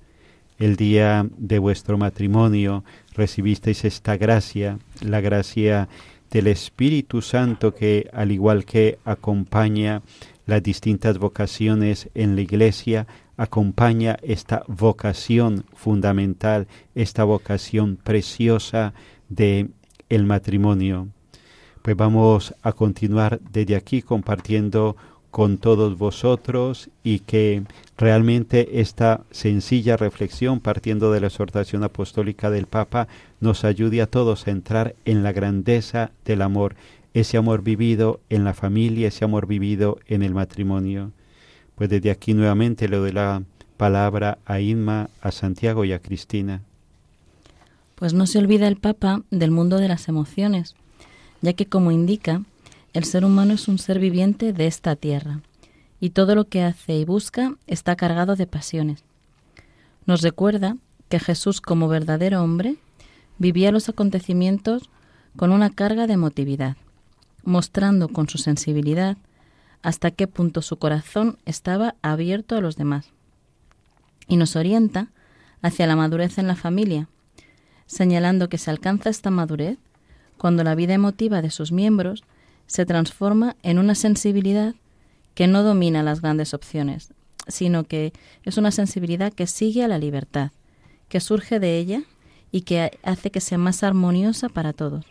El 0.57 0.77
día 0.77 1.27
de 1.37 1.59
vuestro 1.59 1.99
matrimonio 1.99 2.85
recibisteis 3.13 3.85
esta 3.85 4.17
gracia, 4.17 4.79
la 5.01 5.21
gracia 5.21 5.89
del 6.31 6.47
Espíritu 6.47 7.23
Santo 7.23 7.75
que, 7.75 8.09
al 8.13 8.31
igual 8.31 8.65
que 8.65 9.01
acompaña 9.05 10.03
las 10.47 10.63
distintas 10.63 11.19
vocaciones 11.19 12.09
en 12.15 12.37
la 12.37 12.43
Iglesia, 12.43 13.09
acompaña 13.37 14.19
esta 14.23 14.63
vocación 14.69 15.65
fundamental, 15.75 16.69
esta 16.95 17.25
vocación 17.25 17.97
preciosa 17.97 18.95
de 19.29 19.71
el 20.09 20.25
matrimonio. 20.25 21.09
Pues 21.83 21.97
vamos 21.97 22.55
a 22.63 22.73
continuar 22.73 23.41
desde 23.53 23.75
aquí 23.75 24.03
compartiendo 24.03 24.97
con 25.37 25.59
todos 25.59 25.99
vosotros 25.99 26.89
y 27.05 27.19
que 27.19 27.65
realmente 27.99 28.81
esta 28.81 29.21
sencilla 29.31 29.99
reflexión 29.99 30.61
partiendo 30.61 31.13
de 31.13 31.21
la 31.21 31.27
exhortación 31.27 31.85
apostólica 31.85 32.49
del 32.49 32.65
Papa 32.65 33.07
nos 33.43 33.63
ayude 33.63 34.01
a 34.01 34.07
todos 34.07 34.47
a 34.47 34.51
entrar 34.51 34.95
en 35.05 35.23
la 35.23 35.33
grandeza 35.33 36.11
del 36.25 36.41
amor, 36.41 36.75
ese 37.13 37.37
amor 37.37 37.63
vivido 37.63 38.19
en 38.31 38.45
la 38.45 38.55
familia, 38.55 39.09
ese 39.09 39.27
amor 39.27 39.47
vivido 39.47 39.99
en 40.07 40.23
el 40.23 40.33
matrimonio. 40.33 41.13
Pues 41.75 41.91
desde 41.91 42.11
aquí 42.11 42.33
nuevamente 42.33 42.89
le 42.89 42.97
doy 42.97 43.13
la 43.13 43.43
palabra 43.77 44.39
a 44.47 44.61
Inma, 44.61 45.11
a 45.21 45.33
Santiago 45.33 45.85
y 45.85 45.93
a 45.93 45.99
Cristina. 45.99 46.63
Pues 47.95 48.15
no 48.15 48.27
se 48.27 48.39
olvida 48.39 48.69
el 48.69 48.77
Papa 48.77 49.21
del 49.31 49.51
mundo 49.51 49.77
de 49.77 49.89
las 49.89 50.09
emociones, 50.09 50.77
ya 51.43 51.53
que 51.53 51.67
como 51.67 51.91
indica, 51.91 52.41
el 52.97 53.05
ser 53.05 53.27
humano 53.27 53.53
es 53.53 53.69
un 53.69 53.77
ser 53.77 53.99
viviente 53.99 54.55
de 54.55 54.67
esta 54.67 54.97
tierra, 54.97 55.43
y 56.01 56.11
todo 56.11 56.35
lo 56.35 56.47
que 56.47 56.63
hace 56.63 56.97
y 56.97 57.05
busca 57.05 57.55
está 57.67 57.95
cargado 57.95 58.37
de 58.37 58.47
pasiones. 58.47 59.05
Nos 60.07 60.23
recuerda 60.23 60.79
que 61.11 61.19
Jesús 61.19 61.61
como 61.61 61.89
verdadero 61.89 62.43
hombre 62.43 62.77
vivía 63.37 63.71
los 63.71 63.91
acontecimientos 63.91 64.89
con 65.37 65.53
una 65.53 65.69
carga 65.69 66.07
de 66.07 66.15
emotividad, 66.15 66.79
mostrando 67.45 68.09
con 68.09 68.31
su 68.31 68.39
sensibilidad 68.39 69.19
hasta 69.83 70.11
qué 70.11 70.27
punto 70.27 70.63
su 70.63 70.79
corazón 70.79 71.37
estaba 71.45 71.97
abierto 72.01 72.57
a 72.57 72.63
los 72.63 72.77
demás. 72.77 73.11
Y 74.27 74.39
nos 74.39 74.57
orienta 74.57 75.09
hacia 75.61 75.87
la 75.87 75.97
madurez 75.97 76.39
en 76.39 76.47
la 76.47 76.57
familia, 76.57 77.11
señalando 77.85 78.49
que 78.49 78.57
se 78.57 78.71
alcanza 78.71 79.11
esta 79.11 79.31
madurez 79.31 79.77
cuando 80.39 80.65
la 80.65 80.75
vida 80.75 80.95
emotiva 80.95 81.43
de 81.43 81.51
sus 81.51 81.73
miembros 81.73 82.25
se 82.67 82.87
transforma 82.87 83.57
en 83.63 83.79
una 83.79 83.95
sensibilidad 83.95 84.75
que 85.35 85.47
no 85.47 85.63
domina 85.63 86.03
las 86.03 86.21
grandes 86.21 86.55
opciones, 86.55 87.13
sino 87.49 87.85
que 87.85 88.13
es 88.45 88.57
una 88.57 88.71
sensibilidad 88.71 89.33
que 89.33 89.47
sigue 89.47 89.85
a 89.85 89.89
la 89.89 89.99
libertad, 89.99 90.51
que 91.09 91.21
surge 91.21 91.61
de 91.61 91.79
ella 91.79 92.03
y 92.51 92.63
que 92.63 92.99
hace 93.03 93.31
que 93.31 93.41
sea 93.41 93.59
más 93.59 93.83
armoniosa 93.83 94.49
para 94.49 94.73
todos. 94.73 95.05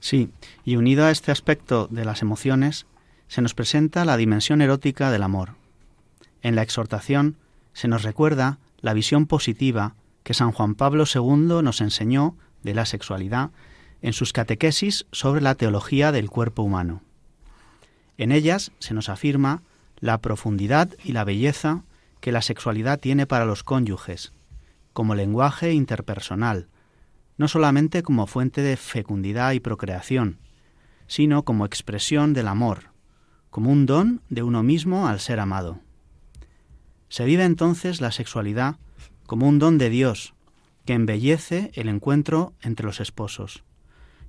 Sí, 0.00 0.30
y 0.64 0.76
unido 0.76 1.04
a 1.04 1.10
este 1.10 1.30
aspecto 1.30 1.86
de 1.90 2.04
las 2.04 2.22
emociones, 2.22 2.86
se 3.28 3.42
nos 3.42 3.54
presenta 3.54 4.04
la 4.04 4.16
dimensión 4.16 4.60
erótica 4.62 5.10
del 5.10 5.22
amor. 5.22 5.54
En 6.42 6.56
la 6.56 6.62
exhortación 6.62 7.36
se 7.72 7.86
nos 7.86 8.02
recuerda 8.02 8.58
la 8.80 8.94
visión 8.94 9.26
positiva 9.26 9.94
que 10.24 10.34
San 10.34 10.52
Juan 10.52 10.74
Pablo 10.74 11.04
II 11.12 11.62
nos 11.62 11.80
enseñó 11.80 12.34
de 12.62 12.74
la 12.74 12.86
sexualidad 12.86 13.50
en 14.02 14.12
sus 14.12 14.32
catequesis 14.32 15.06
sobre 15.12 15.40
la 15.40 15.54
teología 15.54 16.12
del 16.12 16.30
cuerpo 16.30 16.62
humano. 16.62 17.02
En 18.16 18.32
ellas 18.32 18.72
se 18.78 18.94
nos 18.94 19.08
afirma 19.08 19.62
la 19.98 20.18
profundidad 20.18 20.90
y 21.04 21.12
la 21.12 21.24
belleza 21.24 21.84
que 22.20 22.32
la 22.32 22.42
sexualidad 22.42 22.98
tiene 22.98 23.26
para 23.26 23.44
los 23.44 23.62
cónyuges, 23.62 24.32
como 24.92 25.14
lenguaje 25.14 25.72
interpersonal, 25.72 26.68
no 27.36 27.48
solamente 27.48 28.02
como 28.02 28.26
fuente 28.26 28.62
de 28.62 28.76
fecundidad 28.76 29.52
y 29.52 29.60
procreación, 29.60 30.38
sino 31.06 31.44
como 31.44 31.64
expresión 31.64 32.34
del 32.34 32.48
amor, 32.48 32.90
como 33.50 33.70
un 33.70 33.86
don 33.86 34.22
de 34.28 34.42
uno 34.42 34.62
mismo 34.62 35.08
al 35.08 35.20
ser 35.20 35.40
amado. 35.40 35.80
Se 37.08 37.24
vive 37.24 37.44
entonces 37.44 38.00
la 38.00 38.12
sexualidad 38.12 38.76
como 39.26 39.48
un 39.48 39.58
don 39.58 39.78
de 39.78 39.90
Dios 39.90 40.34
que 40.84 40.92
embellece 40.92 41.70
el 41.74 41.88
encuentro 41.88 42.52
entre 42.62 42.86
los 42.86 43.00
esposos 43.00 43.64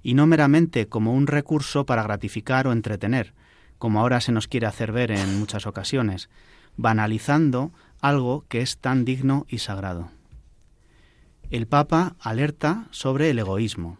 y 0.03 0.13
no 0.13 0.27
meramente 0.27 0.87
como 0.87 1.13
un 1.13 1.27
recurso 1.27 1.85
para 1.85 2.03
gratificar 2.03 2.67
o 2.67 2.71
entretener, 2.71 3.33
como 3.77 3.99
ahora 3.99 4.21
se 4.21 4.31
nos 4.31 4.47
quiere 4.47 4.67
hacer 4.67 4.91
ver 4.91 5.11
en 5.11 5.39
muchas 5.39 5.65
ocasiones, 5.65 6.29
banalizando 6.77 7.71
algo 7.99 8.45
que 8.47 8.61
es 8.61 8.77
tan 8.77 9.05
digno 9.05 9.45
y 9.49 9.59
sagrado. 9.59 10.09
El 11.49 11.67
Papa 11.67 12.15
alerta 12.19 12.87
sobre 12.91 13.29
el 13.29 13.39
egoísmo, 13.39 13.97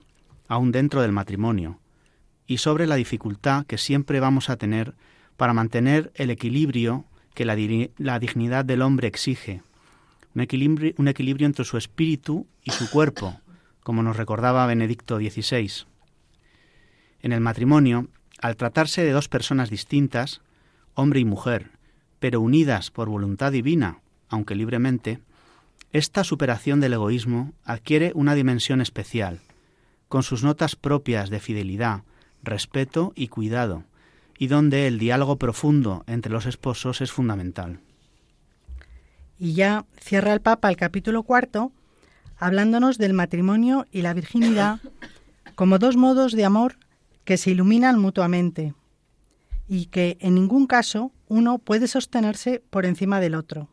aún 0.47 0.71
dentro 0.71 1.01
del 1.01 1.11
matrimonio, 1.11 1.79
y 2.47 2.57
sobre 2.57 2.87
la 2.87 2.95
dificultad 2.95 3.65
que 3.65 3.77
siempre 3.77 4.19
vamos 4.19 4.49
a 4.49 4.57
tener 4.57 4.95
para 5.37 5.53
mantener 5.53 6.11
el 6.15 6.29
equilibrio 6.29 7.05
que 7.33 7.45
la, 7.45 7.55
dignidad 7.55 8.65
del 8.65 8.81
hombre 8.81 9.07
exige, 9.07 9.63
un 10.35 10.41
equilibrio, 10.41 10.93
un 10.97 11.07
equilibrio 11.07 11.47
entre 11.47 11.65
su 11.65 11.77
espíritu 11.77 12.47
y 12.63 12.71
su 12.71 12.89
cuerpo, 12.89 13.39
como 13.83 14.03
nos 14.03 14.17
recordaba 14.17 14.65
Benedicto 14.65 15.17
XVI. 15.17 15.85
En 17.21 17.31
el 17.31 17.41
matrimonio, 17.41 18.07
al 18.39 18.55
tratarse 18.55 19.03
de 19.03 19.11
dos 19.11 19.29
personas 19.29 19.69
distintas, 19.69 20.41
hombre 20.95 21.19
y 21.19 21.25
mujer, 21.25 21.71
pero 22.19 22.41
unidas 22.41 22.91
por 22.91 23.09
voluntad 23.09 23.51
divina, 23.51 23.99
aunque 24.29 24.55
libremente, 24.55 25.19
esta 25.93 26.23
superación 26.23 26.79
del 26.79 26.93
egoísmo 26.93 27.53
adquiere 27.63 28.11
una 28.15 28.33
dimensión 28.33 28.81
especial, 28.81 29.41
con 30.07 30.23
sus 30.23 30.43
notas 30.43 30.75
propias 30.75 31.29
de 31.29 31.39
fidelidad, 31.39 32.03
respeto 32.43 33.13
y 33.15 33.27
cuidado, 33.27 33.83
y 34.37 34.47
donde 34.47 34.87
el 34.87 34.99
diálogo 34.99 35.37
profundo 35.37 36.03
entre 36.07 36.31
los 36.31 36.45
esposos 36.45 37.01
es 37.01 37.11
fundamental. 37.11 37.79
Y 39.37 39.53
ya 39.53 39.85
cierra 39.99 40.33
el 40.33 40.41
Papa 40.41 40.69
el 40.69 40.77
capítulo 40.77 41.23
cuarto, 41.23 41.71
hablándonos 42.37 42.97
del 42.97 43.13
matrimonio 43.13 43.85
y 43.91 44.01
la 44.01 44.13
virginidad 44.13 44.79
como 45.55 45.77
dos 45.77 45.97
modos 45.97 46.33
de 46.33 46.45
amor 46.45 46.75
que 47.31 47.37
se 47.37 47.51
iluminan 47.51 47.97
mutuamente 47.97 48.73
y 49.65 49.85
que 49.85 50.17
en 50.19 50.35
ningún 50.35 50.67
caso 50.67 51.13
uno 51.29 51.59
puede 51.59 51.87
sostenerse 51.87 52.61
por 52.69 52.85
encima 52.85 53.21
del 53.21 53.35
otro. 53.35 53.69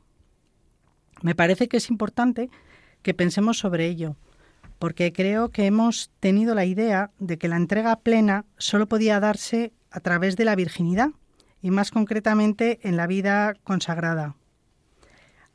Me 1.23 1.35
parece 1.35 1.67
que 1.67 1.79
es 1.79 1.91
importante 1.91 2.51
que 3.03 3.15
pensemos 3.15 3.59
sobre 3.59 3.87
ello, 3.87 4.15
porque 4.79 5.13
creo 5.13 5.49
que 5.49 5.67
hemos 5.67 6.13
tenido 6.21 6.55
la 6.55 6.67
idea 6.67 7.11
de 7.19 7.37
que 7.37 7.49
la 7.49 7.57
entrega 7.57 7.97
plena 7.97 8.45
solo 8.59 8.87
podía 8.87 9.19
darse 9.19 9.73
a 9.91 9.99
través 9.99 10.37
de 10.37 10.45
la 10.45 10.55
virginidad 10.55 11.11
y 11.61 11.73
más 11.73 11.91
concretamente 11.91 12.79
en 12.85 12.97
la 12.97 13.09
vida 13.09 13.55
consagrada. 13.65 14.37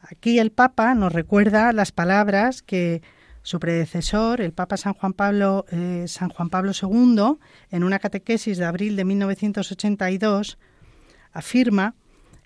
Aquí 0.02 0.40
el 0.40 0.52
Papa 0.52 0.94
nos 0.94 1.14
recuerda 1.14 1.72
las 1.72 1.94
palabras 1.94 2.64
que 2.64 3.02
su 3.44 3.60
predecesor, 3.60 4.42
el 4.42 4.54
Papa 4.54 4.78
San 4.78 4.94
Juan 4.94 5.14
Pablo, 5.14 5.66
eh, 5.70 6.06
II, 6.08 7.38
en 7.70 7.84
una 7.84 8.00
catequesis 8.00 8.58
de 8.58 8.66
abril 8.66 8.96
de 8.96 9.06
1982, 9.06 10.58
afirma 11.34 11.96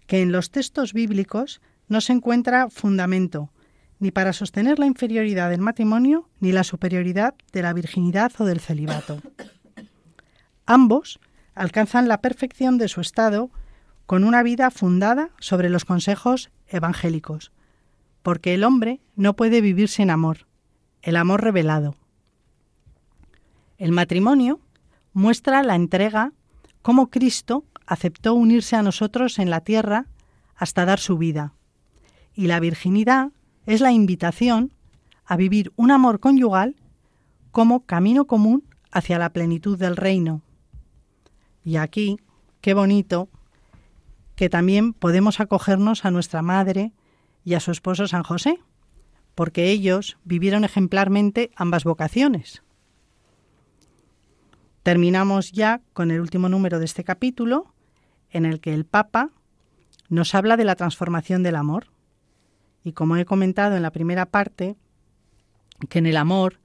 que 0.07 0.21
en 0.21 0.31
los 0.31 0.49
textos 0.49 0.93
bíblicos 0.93 1.61
no 1.87 2.01
se 2.01 2.13
encuentra 2.13 2.69
fundamento 2.69 3.51
ni 3.99 4.11
para 4.11 4.33
sostener 4.33 4.79
la 4.79 4.85
inferioridad 4.85 5.49
del 5.49 5.61
matrimonio 5.61 6.29
ni 6.39 6.51
la 6.51 6.63
superioridad 6.63 7.35
de 7.51 7.61
la 7.61 7.73
virginidad 7.73 8.31
o 8.39 8.45
del 8.45 8.59
celibato. 8.59 9.21
Ambos 10.65 11.19
alcanzan 11.55 12.07
la 12.07 12.21
perfección 12.21 12.77
de 12.77 12.87
su 12.87 13.01
estado 13.01 13.49
con 14.05 14.23
una 14.23 14.43
vida 14.43 14.69
fundada 14.71 15.29
sobre 15.39 15.69
los 15.69 15.85
consejos 15.85 16.51
evangélicos, 16.67 17.51
porque 18.21 18.53
el 18.53 18.63
hombre 18.63 19.01
no 19.15 19.35
puede 19.35 19.61
vivir 19.61 19.89
sin 19.89 20.09
amor, 20.09 20.47
el 21.01 21.15
amor 21.15 21.43
revelado. 21.43 21.95
El 23.77 23.91
matrimonio 23.91 24.59
muestra 25.13 25.63
la 25.63 25.75
entrega 25.75 26.33
cómo 26.81 27.09
Cristo 27.09 27.63
aceptó 27.85 28.33
unirse 28.33 28.75
a 28.75 28.83
nosotros 28.83 29.39
en 29.39 29.49
la 29.49 29.61
tierra 29.61 30.05
hasta 30.55 30.85
dar 30.85 30.99
su 30.99 31.17
vida. 31.17 31.53
Y 32.33 32.47
la 32.47 32.59
virginidad 32.59 33.31
es 33.65 33.81
la 33.81 33.91
invitación 33.91 34.71
a 35.25 35.37
vivir 35.37 35.71
un 35.75 35.91
amor 35.91 36.19
conyugal 36.19 36.75
como 37.51 37.85
camino 37.85 38.25
común 38.25 38.63
hacia 38.91 39.19
la 39.19 39.31
plenitud 39.31 39.77
del 39.77 39.95
reino. 39.95 40.41
Y 41.63 41.77
aquí, 41.77 42.19
qué 42.61 42.73
bonito, 42.73 43.29
que 44.35 44.49
también 44.49 44.93
podemos 44.93 45.39
acogernos 45.39 46.05
a 46.05 46.11
nuestra 46.11 46.41
madre 46.41 46.93
y 47.43 47.55
a 47.55 47.59
su 47.59 47.71
esposo 47.71 48.07
San 48.07 48.23
José, 48.23 48.59
porque 49.37 49.69
ellos 49.69 50.17
vivieron 50.23 50.63
ejemplarmente 50.63 51.51
ambas 51.55 51.83
vocaciones. 51.83 52.63
Terminamos 54.81 55.51
ya 55.51 55.79
con 55.93 56.09
el 56.09 56.21
último 56.21 56.49
número 56.49 56.79
de 56.79 56.85
este 56.85 57.03
capítulo, 57.03 57.71
en 58.31 58.47
el 58.47 58.59
que 58.59 58.73
el 58.73 58.83
Papa 58.83 59.29
nos 60.09 60.33
habla 60.33 60.57
de 60.57 60.65
la 60.65 60.75
transformación 60.75 61.43
del 61.43 61.55
amor. 61.55 61.85
Y 62.83 62.93
como 62.93 63.15
he 63.15 63.25
comentado 63.25 63.75
en 63.75 63.83
la 63.83 63.91
primera 63.91 64.25
parte, 64.25 64.75
que 65.87 65.99
en 65.99 66.07
el 66.07 66.17
amor 66.17 66.59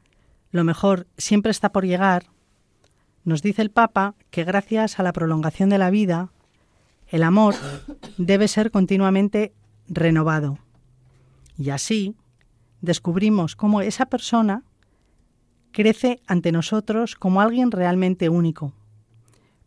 lo 0.50 0.64
mejor 0.64 1.06
siempre 1.18 1.50
está 1.50 1.72
por 1.72 1.84
llegar, 1.84 2.30
nos 3.22 3.42
dice 3.42 3.60
el 3.60 3.70
Papa 3.70 4.14
que 4.30 4.44
gracias 4.44 4.98
a 4.98 5.02
la 5.02 5.12
prolongación 5.12 5.68
de 5.68 5.76
la 5.76 5.90
vida, 5.90 6.32
el 7.08 7.22
amor 7.22 7.54
debe 8.16 8.48
ser 8.48 8.70
continuamente 8.70 9.52
renovado. 9.88 10.58
Y 11.58 11.68
así 11.68 12.16
descubrimos 12.82 13.56
cómo 13.56 13.80
esa 13.80 14.06
persona 14.06 14.64
crece 15.70 16.20
ante 16.26 16.52
nosotros 16.52 17.14
como 17.14 17.40
alguien 17.40 17.70
realmente 17.70 18.28
único, 18.28 18.74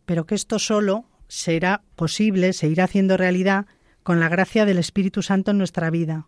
pero 0.05 0.25
que 0.25 0.35
esto 0.35 0.59
solo 0.59 1.05
será 1.27 1.81
posible, 1.95 2.53
se 2.53 2.67
irá 2.67 2.83
haciendo 2.83 3.17
realidad 3.17 3.65
con 4.03 4.19
la 4.19 4.29
gracia 4.29 4.65
del 4.65 4.77
Espíritu 4.77 5.23
Santo 5.23 5.49
en 5.49 5.57
nuestra 5.57 5.89
vida. 5.89 6.27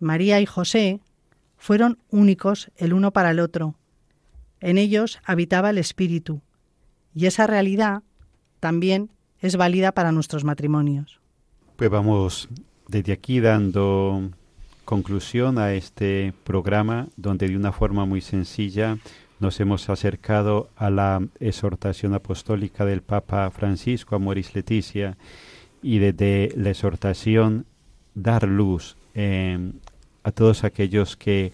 María 0.00 0.40
y 0.40 0.46
José 0.46 1.00
fueron 1.58 1.98
únicos 2.08 2.70
el 2.76 2.94
uno 2.94 3.12
para 3.12 3.32
el 3.32 3.40
otro. 3.40 3.74
En 4.60 4.78
ellos 4.78 5.18
habitaba 5.24 5.70
el 5.70 5.78
Espíritu, 5.78 6.40
y 7.14 7.26
esa 7.26 7.46
realidad 7.46 8.02
también 8.60 9.10
es 9.40 9.56
válida 9.56 9.92
para 9.92 10.12
nuestros 10.12 10.44
matrimonios. 10.44 11.20
Pues 11.76 11.90
vamos 11.90 12.48
desde 12.88 13.12
aquí 13.12 13.40
dando 13.40 14.30
conclusión 14.88 15.58
a 15.58 15.74
este 15.74 16.32
programa 16.44 17.08
donde 17.18 17.46
de 17.46 17.56
una 17.58 17.72
forma 17.72 18.06
muy 18.06 18.22
sencilla 18.22 18.96
nos 19.38 19.60
hemos 19.60 19.90
acercado 19.90 20.70
a 20.76 20.88
la 20.88 21.20
exhortación 21.40 22.14
apostólica 22.14 22.86
del 22.86 23.02
Papa 23.02 23.50
Francisco 23.50 24.16
a 24.16 24.18
Moris 24.18 24.54
Leticia 24.54 25.18
y 25.82 25.98
desde 25.98 26.54
la 26.56 26.70
exhortación 26.70 27.66
dar 28.14 28.48
luz 28.48 28.96
em, 29.12 29.74
a 30.22 30.32
todos 30.32 30.64
aquellos 30.64 31.18
que 31.18 31.52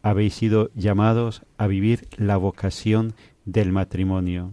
habéis 0.00 0.32
sido 0.32 0.70
llamados 0.74 1.42
a 1.58 1.66
vivir 1.66 2.08
la 2.16 2.38
vocación 2.38 3.12
del 3.44 3.72
matrimonio. 3.72 4.52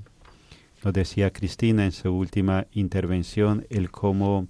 Nos 0.84 0.94
decía 0.94 1.32
Cristina 1.32 1.86
en 1.86 1.94
su 1.94 2.12
última 2.12 2.68
intervención 2.74 3.66
el 3.70 3.90
cómo 3.90 4.48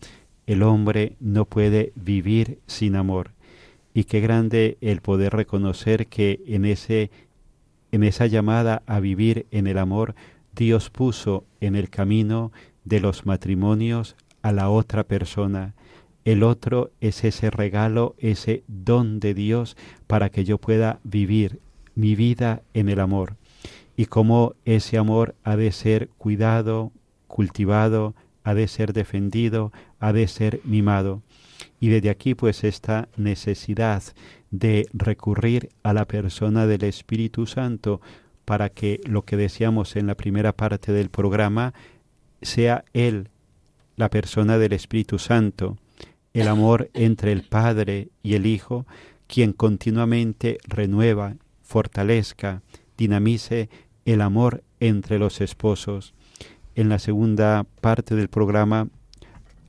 el 0.47 0.63
hombre 0.63 1.15
no 1.19 1.45
puede 1.45 1.93
vivir 1.95 2.57
sin 2.65 2.95
amor 2.95 3.36
y 3.97 4.03
qué 4.03 4.19
grande 4.19 4.77
el 4.79 5.01
poder 5.01 5.33
reconocer 5.33 6.05
que 6.05 6.43
en 6.45 6.65
ese 6.65 7.09
en 7.91 8.03
esa 8.03 8.27
llamada 8.27 8.83
a 8.85 8.99
vivir 8.99 9.47
en 9.49 9.65
el 9.65 9.79
amor, 9.79 10.13
Dios 10.55 10.91
puso 10.91 11.45
en 11.61 11.75
el 11.75 11.89
camino 11.89 12.51
de 12.85 12.99
los 12.99 13.25
matrimonios 13.25 14.15
a 14.43 14.51
la 14.51 14.69
otra 14.69 15.03
persona. 15.03 15.73
El 16.25 16.43
otro 16.43 16.91
es 17.01 17.23
ese 17.23 17.49
regalo, 17.49 18.13
ese 18.19 18.61
don 18.67 19.19
de 19.19 19.33
Dios 19.33 19.75
para 20.05 20.29
que 20.29 20.45
yo 20.45 20.59
pueda 20.59 20.99
vivir 21.03 21.59
mi 21.95 22.13
vida 22.13 22.61
en 22.75 22.89
el 22.89 22.99
amor. 22.99 23.35
Y 23.95 24.05
cómo 24.05 24.53
ese 24.63 24.99
amor 24.99 25.33
ha 25.43 25.55
de 25.55 25.71
ser 25.71 26.09
cuidado, 26.19 26.91
cultivado, 27.25 28.13
ha 28.43 28.53
de 28.53 28.67
ser 28.67 28.93
defendido, 28.93 29.71
ha 29.99 30.13
de 30.13 30.27
ser 30.27 30.61
mimado. 30.65 31.23
Y 31.79 31.89
desde 31.89 32.09
aquí 32.09 32.35
pues 32.35 32.63
esta 32.63 33.07
necesidad 33.17 34.03
de 34.51 34.87
recurrir 34.93 35.69
a 35.83 35.93
la 35.93 36.05
persona 36.05 36.65
del 36.65 36.83
Espíritu 36.83 37.45
Santo 37.45 38.01
para 38.45 38.69
que 38.69 39.01
lo 39.05 39.25
que 39.25 39.37
decíamos 39.37 39.95
en 39.95 40.07
la 40.07 40.15
primera 40.15 40.53
parte 40.53 40.91
del 40.91 41.09
programa 41.09 41.73
sea 42.41 42.85
Él, 42.93 43.29
la 43.95 44.09
persona 44.09 44.57
del 44.57 44.73
Espíritu 44.73 45.19
Santo, 45.19 45.77
el 46.33 46.47
amor 46.47 46.89
entre 46.93 47.31
el 47.31 47.43
Padre 47.43 48.09
y 48.23 48.35
el 48.35 48.45
Hijo, 48.45 48.85
quien 49.27 49.53
continuamente 49.53 50.59
renueva, 50.65 51.35
fortalezca, 51.61 52.61
dinamice 52.97 53.69
el 54.05 54.21
amor 54.21 54.63
entre 54.79 55.19
los 55.19 55.41
esposos. 55.41 56.13
En 56.75 56.89
la 56.89 56.99
segunda 56.99 57.65
parte 57.81 58.15
del 58.15 58.29
programa 58.29 58.87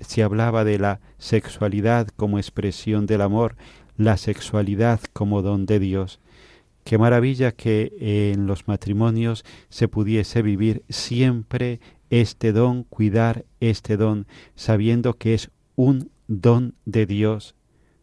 se 0.01 0.23
hablaba 0.23 0.65
de 0.65 0.79
la 0.79 1.01
sexualidad 1.19 2.09
como 2.09 2.39
expresión 2.39 3.07
del 3.07 3.21
amor, 3.21 3.57
la 3.97 4.17
sexualidad 4.17 5.01
como 5.13 5.43
don 5.43 5.67
de 5.67 5.79
Dios. 5.79 6.21
Qué 6.85 6.97
maravilla 6.97 7.53
que 7.53 8.33
en 8.33 8.47
los 8.47 8.67
matrimonios 8.67 9.45
se 9.69 9.89
pudiese 9.89 10.41
vivir 10.43 10.85
siempre 10.89 11.81
este 12.11 12.53
don, 12.53 12.85
cuidar 12.85 13.45
este 13.61 13.97
don, 13.97 14.27
sabiendo 14.55 15.15
que 15.19 15.35
es 15.35 15.51
un 15.77 16.11
don 16.27 16.75
de 16.87 17.07
Dios, 17.07 17.55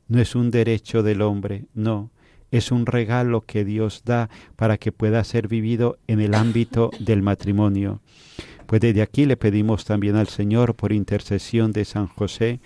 no 0.08 0.22
es 0.22 0.36
un 0.36 0.52
derecho 0.52 1.02
del 1.02 1.22
hombre, 1.22 1.66
no, 1.74 2.12
es 2.52 2.72
un 2.72 2.86
regalo 2.86 3.42
que 3.42 3.66
Dios 3.66 4.04
da 4.06 4.30
para 4.56 4.78
que 4.78 4.92
pueda 4.92 5.24
ser 5.24 5.48
vivido 5.48 5.98
en 6.08 6.22
el 6.22 6.36
ámbito 6.36 6.92
del 7.00 7.22
matrimonio. 7.22 8.02
Pues 8.66 8.82
desde 8.82 9.02
aquí 9.02 9.26
le 9.26 9.38
pedimos 9.38 9.86
también 9.86 10.16
al 10.16 10.28
Señor, 10.28 10.76
por 10.76 10.92
intercesión 10.92 11.72
de 11.72 11.86
San 11.86 12.08
José, 12.08 12.60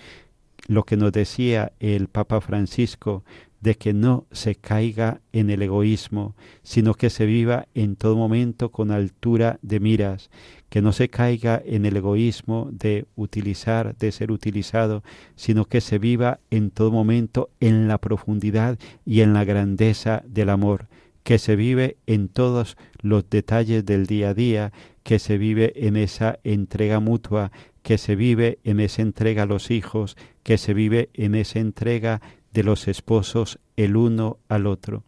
lo 0.67 0.83
que 0.83 0.97
nos 0.97 1.11
decía 1.11 1.73
el 1.79 2.07
Papa 2.07 2.39
Francisco, 2.41 3.23
de 3.59 3.75
que 3.75 3.93
no 3.93 4.25
se 4.31 4.55
caiga 4.55 5.19
en 5.33 5.49
el 5.49 5.61
egoísmo, 5.61 6.35
sino 6.63 6.93
que 6.93 7.09
se 7.09 7.25
viva 7.25 7.67
en 7.73 7.97
todo 7.97 8.15
momento 8.15 8.71
con 8.71 8.91
altura 8.91 9.59
de 9.61 9.81
miras, 9.81 10.29
que 10.69 10.81
no 10.81 10.93
se 10.93 11.09
caiga 11.09 11.61
en 11.65 11.85
el 11.85 11.97
egoísmo 11.97 12.69
de 12.71 13.05
utilizar, 13.15 13.97
de 13.97 14.11
ser 14.13 14.31
utilizado, 14.31 15.03
sino 15.35 15.65
que 15.65 15.81
se 15.81 15.99
viva 15.99 16.39
en 16.49 16.71
todo 16.71 16.91
momento 16.91 17.49
en 17.59 17.89
la 17.89 17.97
profundidad 17.97 18.79
y 19.05 19.21
en 19.21 19.33
la 19.33 19.43
grandeza 19.43 20.23
del 20.25 20.49
amor, 20.49 20.87
que 21.23 21.39
se 21.39 21.55
vive 21.55 21.97
en 22.07 22.29
todos 22.29 22.77
los 23.01 23.29
detalles 23.29 23.85
del 23.85 24.05
día 24.07 24.29
a 24.29 24.33
día, 24.33 24.73
que 25.03 25.19
se 25.19 25.37
vive 25.37 25.73
en 25.75 25.95
esa 25.95 26.39
entrega 26.43 26.99
mutua, 26.99 27.51
que 27.81 27.97
se 27.97 28.15
vive 28.15 28.59
en 28.63 28.79
esa 28.79 29.01
entrega 29.01 29.43
a 29.43 29.45
los 29.45 29.71
hijos, 29.71 30.17
que 30.43 30.57
se 30.57 30.73
vive 30.73 31.09
en 31.13 31.35
esa 31.35 31.59
entrega 31.59 32.21
de 32.53 32.63
los 32.63 32.87
esposos 32.87 33.59
el 33.75 33.95
uno 33.95 34.37
al 34.47 34.67
otro. 34.67 35.03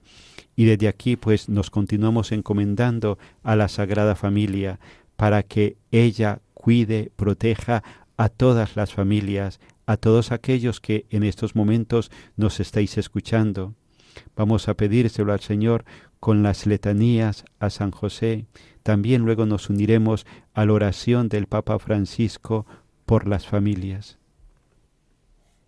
Y 0.56 0.66
desde 0.66 0.88
aquí 0.88 1.16
pues 1.16 1.50
nos 1.50 1.70
continuamos 1.70 2.32
encomendando 2.32 3.18
a 3.44 3.56
la 3.56 3.68
Sagrada 3.68 4.16
Familia 4.16 4.80
para 5.16 5.44
que 5.44 5.78
ella 5.92 6.42
cuide, 6.54 7.12
proteja 7.16 7.84
a 8.18 8.30
todas 8.30 8.76
las 8.76 8.94
familias, 8.94 9.60
a 9.86 9.98
todos 9.98 10.32
aquellos 10.32 10.80
que 10.80 11.06
en 11.10 11.24
estos 11.24 11.56
momentos 11.56 12.12
nos 12.36 12.60
estáis 12.60 12.98
escuchando. 12.98 13.76
Vamos 14.36 14.68
a 14.68 14.76
pedírselo 14.76 15.34
al 15.34 15.40
Señor 15.40 15.86
con 16.20 16.44
las 16.44 16.66
letanías 16.66 17.46
a 17.60 17.70
San 17.70 17.92
José. 17.92 18.46
También 18.84 19.24
luego 19.24 19.46
nos 19.46 19.70
uniremos 19.70 20.26
a 20.54 20.66
la 20.66 20.74
oración 20.74 21.30
del 21.30 21.48
Papa 21.48 21.80
Francisco 21.80 22.66
por 23.06 23.28
las 23.28 23.46
familias. 23.46 24.18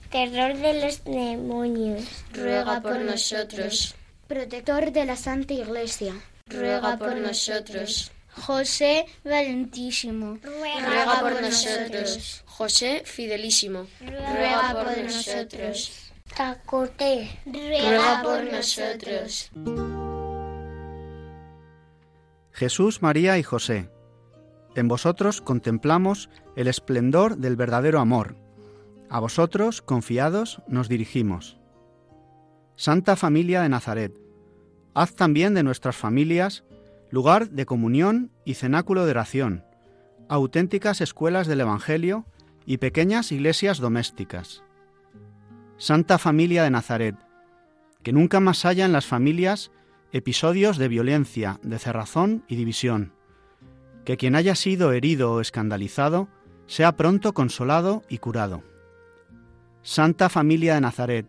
Terror 0.10 0.56
de 0.56 0.82
los 0.82 1.04
demonios. 1.04 2.04
ruega 2.34 2.82
por 2.82 3.00
nosotros. 3.00 3.96
Protector 4.28 4.92
de 4.92 5.06
la 5.06 5.16
Santa 5.16 5.54
Iglesia. 5.54 6.14
Ruega 6.48 6.98
por 6.98 7.16
nosotros. 7.18 8.12
José 8.30 9.06
Valentísimo. 9.24 10.38
Ruega 10.44 11.20
por 11.20 11.42
nosotros. 11.42 12.44
José 12.46 13.02
Fidelísimo. 13.06 13.88
Ruega 14.02 14.74
por 14.74 14.98
nosotros. 15.04 16.13
Tacote. 16.36 17.30
Ruega 17.46 18.22
por 18.24 18.44
nosotros. 18.52 19.52
Jesús, 22.52 23.02
María 23.02 23.38
y 23.38 23.44
José. 23.44 23.90
En 24.76 24.88
vosotros 24.88 25.42
contemplamos 25.42 26.30
el 26.56 26.68
esplendor 26.68 27.38
del 27.38 27.56
verdadero 27.56 28.00
amor. 28.00 28.36
A 29.10 29.20
vosotros, 29.20 29.82
confiados, 29.82 30.62
nos 30.68 30.90
dirigimos. 30.90 31.58
Santa 32.76 33.16
Familia 33.16 33.62
de 33.62 33.70
Nazaret, 33.70 34.14
haz 34.96 35.14
también 35.16 35.54
de 35.54 35.64
nuestras 35.64 35.96
familias 35.96 36.64
lugar 37.12 37.52
de 37.52 37.68
comunión 37.68 38.32
y 38.44 38.56
cenáculo 38.56 39.06
de 39.06 39.12
oración, 39.12 39.64
auténticas 40.30 41.00
escuelas 41.00 41.46
del 41.46 41.62
Evangelio 41.62 42.26
y 42.66 42.78
pequeñas 42.78 43.32
iglesias 43.32 43.78
domésticas. 43.78 44.64
Santa 45.84 46.18
Familia 46.18 46.64
de 46.64 46.70
Nazaret, 46.70 47.18
que 48.04 48.14
nunca 48.14 48.40
más 48.40 48.64
haya 48.64 48.86
en 48.86 48.94
las 48.94 49.06
familias 49.06 49.70
episodios 50.14 50.78
de 50.78 50.88
violencia, 50.88 51.60
de 51.62 51.78
cerrazón 51.78 52.46
y 52.48 52.56
división. 52.56 53.12
Que 54.06 54.16
quien 54.16 54.38
haya 54.38 54.56
sido 54.56 54.94
herido 54.94 55.34
o 55.34 55.42
escandalizado 55.42 56.30
sea 56.68 56.94
pronto 56.94 57.34
consolado 57.34 58.04
y 58.08 58.20
curado. 58.20 58.64
Santa 59.82 60.30
Familia 60.30 60.76
de 60.76 60.80
Nazaret, 60.80 61.28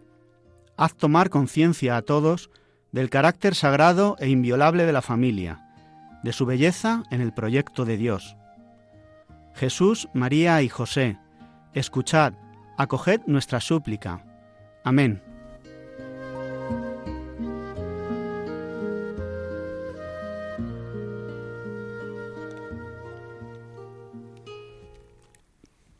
haz 0.77 0.95
tomar 0.95 1.31
conciencia 1.31 1.97
a 1.97 2.03
todos 2.03 2.49
del 2.93 3.11
carácter 3.11 3.57
sagrado 3.57 4.15
e 4.21 4.29
inviolable 4.29 4.87
de 4.87 4.93
la 4.93 5.03
familia, 5.03 5.69
de 6.23 6.33
su 6.33 6.47
belleza 6.47 7.03
en 7.11 7.23
el 7.23 7.35
proyecto 7.35 7.85
de 7.85 7.97
Dios. 7.97 8.37
Jesús, 9.57 10.09
María 10.15 10.63
y 10.63 10.69
José, 10.69 11.19
escuchad, 11.73 12.35
acoged 12.79 13.21
nuestra 13.27 13.59
súplica. 13.61 14.25
Amén. 14.85 15.23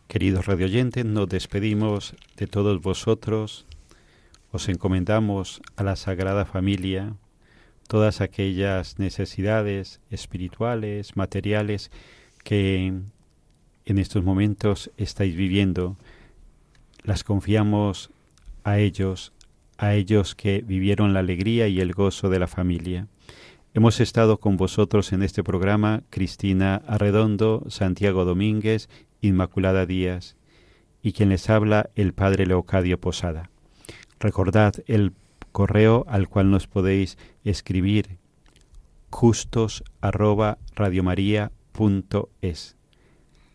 Queridos 0.07 0.47
radioyentes, 0.47 1.05
nos 1.07 1.29
despedimos 1.31 2.15
de 2.37 2.47
todos 2.47 2.81
vosotros, 2.83 3.67
os 4.53 4.69
encomendamos 4.69 5.63
a 5.77 5.83
la 5.83 5.97
Sagrada 5.97 6.45
Familia 6.45 7.17
todas 7.89 8.21
aquellas 8.21 8.99
necesidades 8.99 10.01
espirituales, 10.11 11.17
materiales 11.17 11.91
que 12.45 12.93
en 13.87 13.99
estos 13.99 14.23
momentos 14.23 14.91
estáis 14.99 15.35
viviendo, 15.35 15.97
las 17.03 17.25
confiamos 17.25 18.11
a 18.65 18.79
ellos, 18.79 19.33
a 19.79 19.95
ellos 19.95 20.35
que 20.35 20.63
vivieron 20.63 21.15
la 21.15 21.21
alegría 21.21 21.69
y 21.69 21.81
el 21.81 21.93
gozo 21.93 22.31
de 22.31 22.39
la 22.39 22.49
familia. 22.49 23.07
Hemos 23.75 24.01
estado 24.01 24.39
con 24.39 24.57
vosotros 24.57 25.13
en 25.13 25.23
este 25.23 25.45
programa 25.45 26.03
Cristina 26.11 26.83
Arredondo, 26.87 27.65
Santiago 27.69 28.25
Domínguez, 28.25 28.89
Inmaculada 29.21 29.87
Díaz 29.87 30.37
y 31.03 31.13
quien 31.13 31.29
les 31.29 31.51
habla 31.51 31.91
el 31.95 32.15
Padre 32.15 32.47
Leocadio 32.47 32.99
Posada. 32.99 33.51
Recordad 34.19 34.75
el 34.87 35.13
correo 35.53 36.07
al 36.09 36.29
cual 36.29 36.51
nos 36.51 36.67
podéis 36.67 37.19
escribir 37.45 38.19
justos 39.11 39.85
arroba 40.01 40.59
radiomaria.es. 40.75 42.77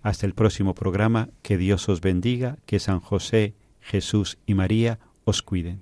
Hasta 0.02 0.26
el 0.26 0.34
próximo 0.34 0.76
programa, 0.76 1.30
que 1.42 1.58
Dios 1.58 1.90
os 1.90 2.02
bendiga, 2.02 2.58
que 2.66 2.80
San 2.80 3.00
José, 3.00 3.56
Jesús 3.82 4.38
y 4.46 4.54
María 4.54 5.00
os 5.26 5.42
cuiden. 5.42 5.82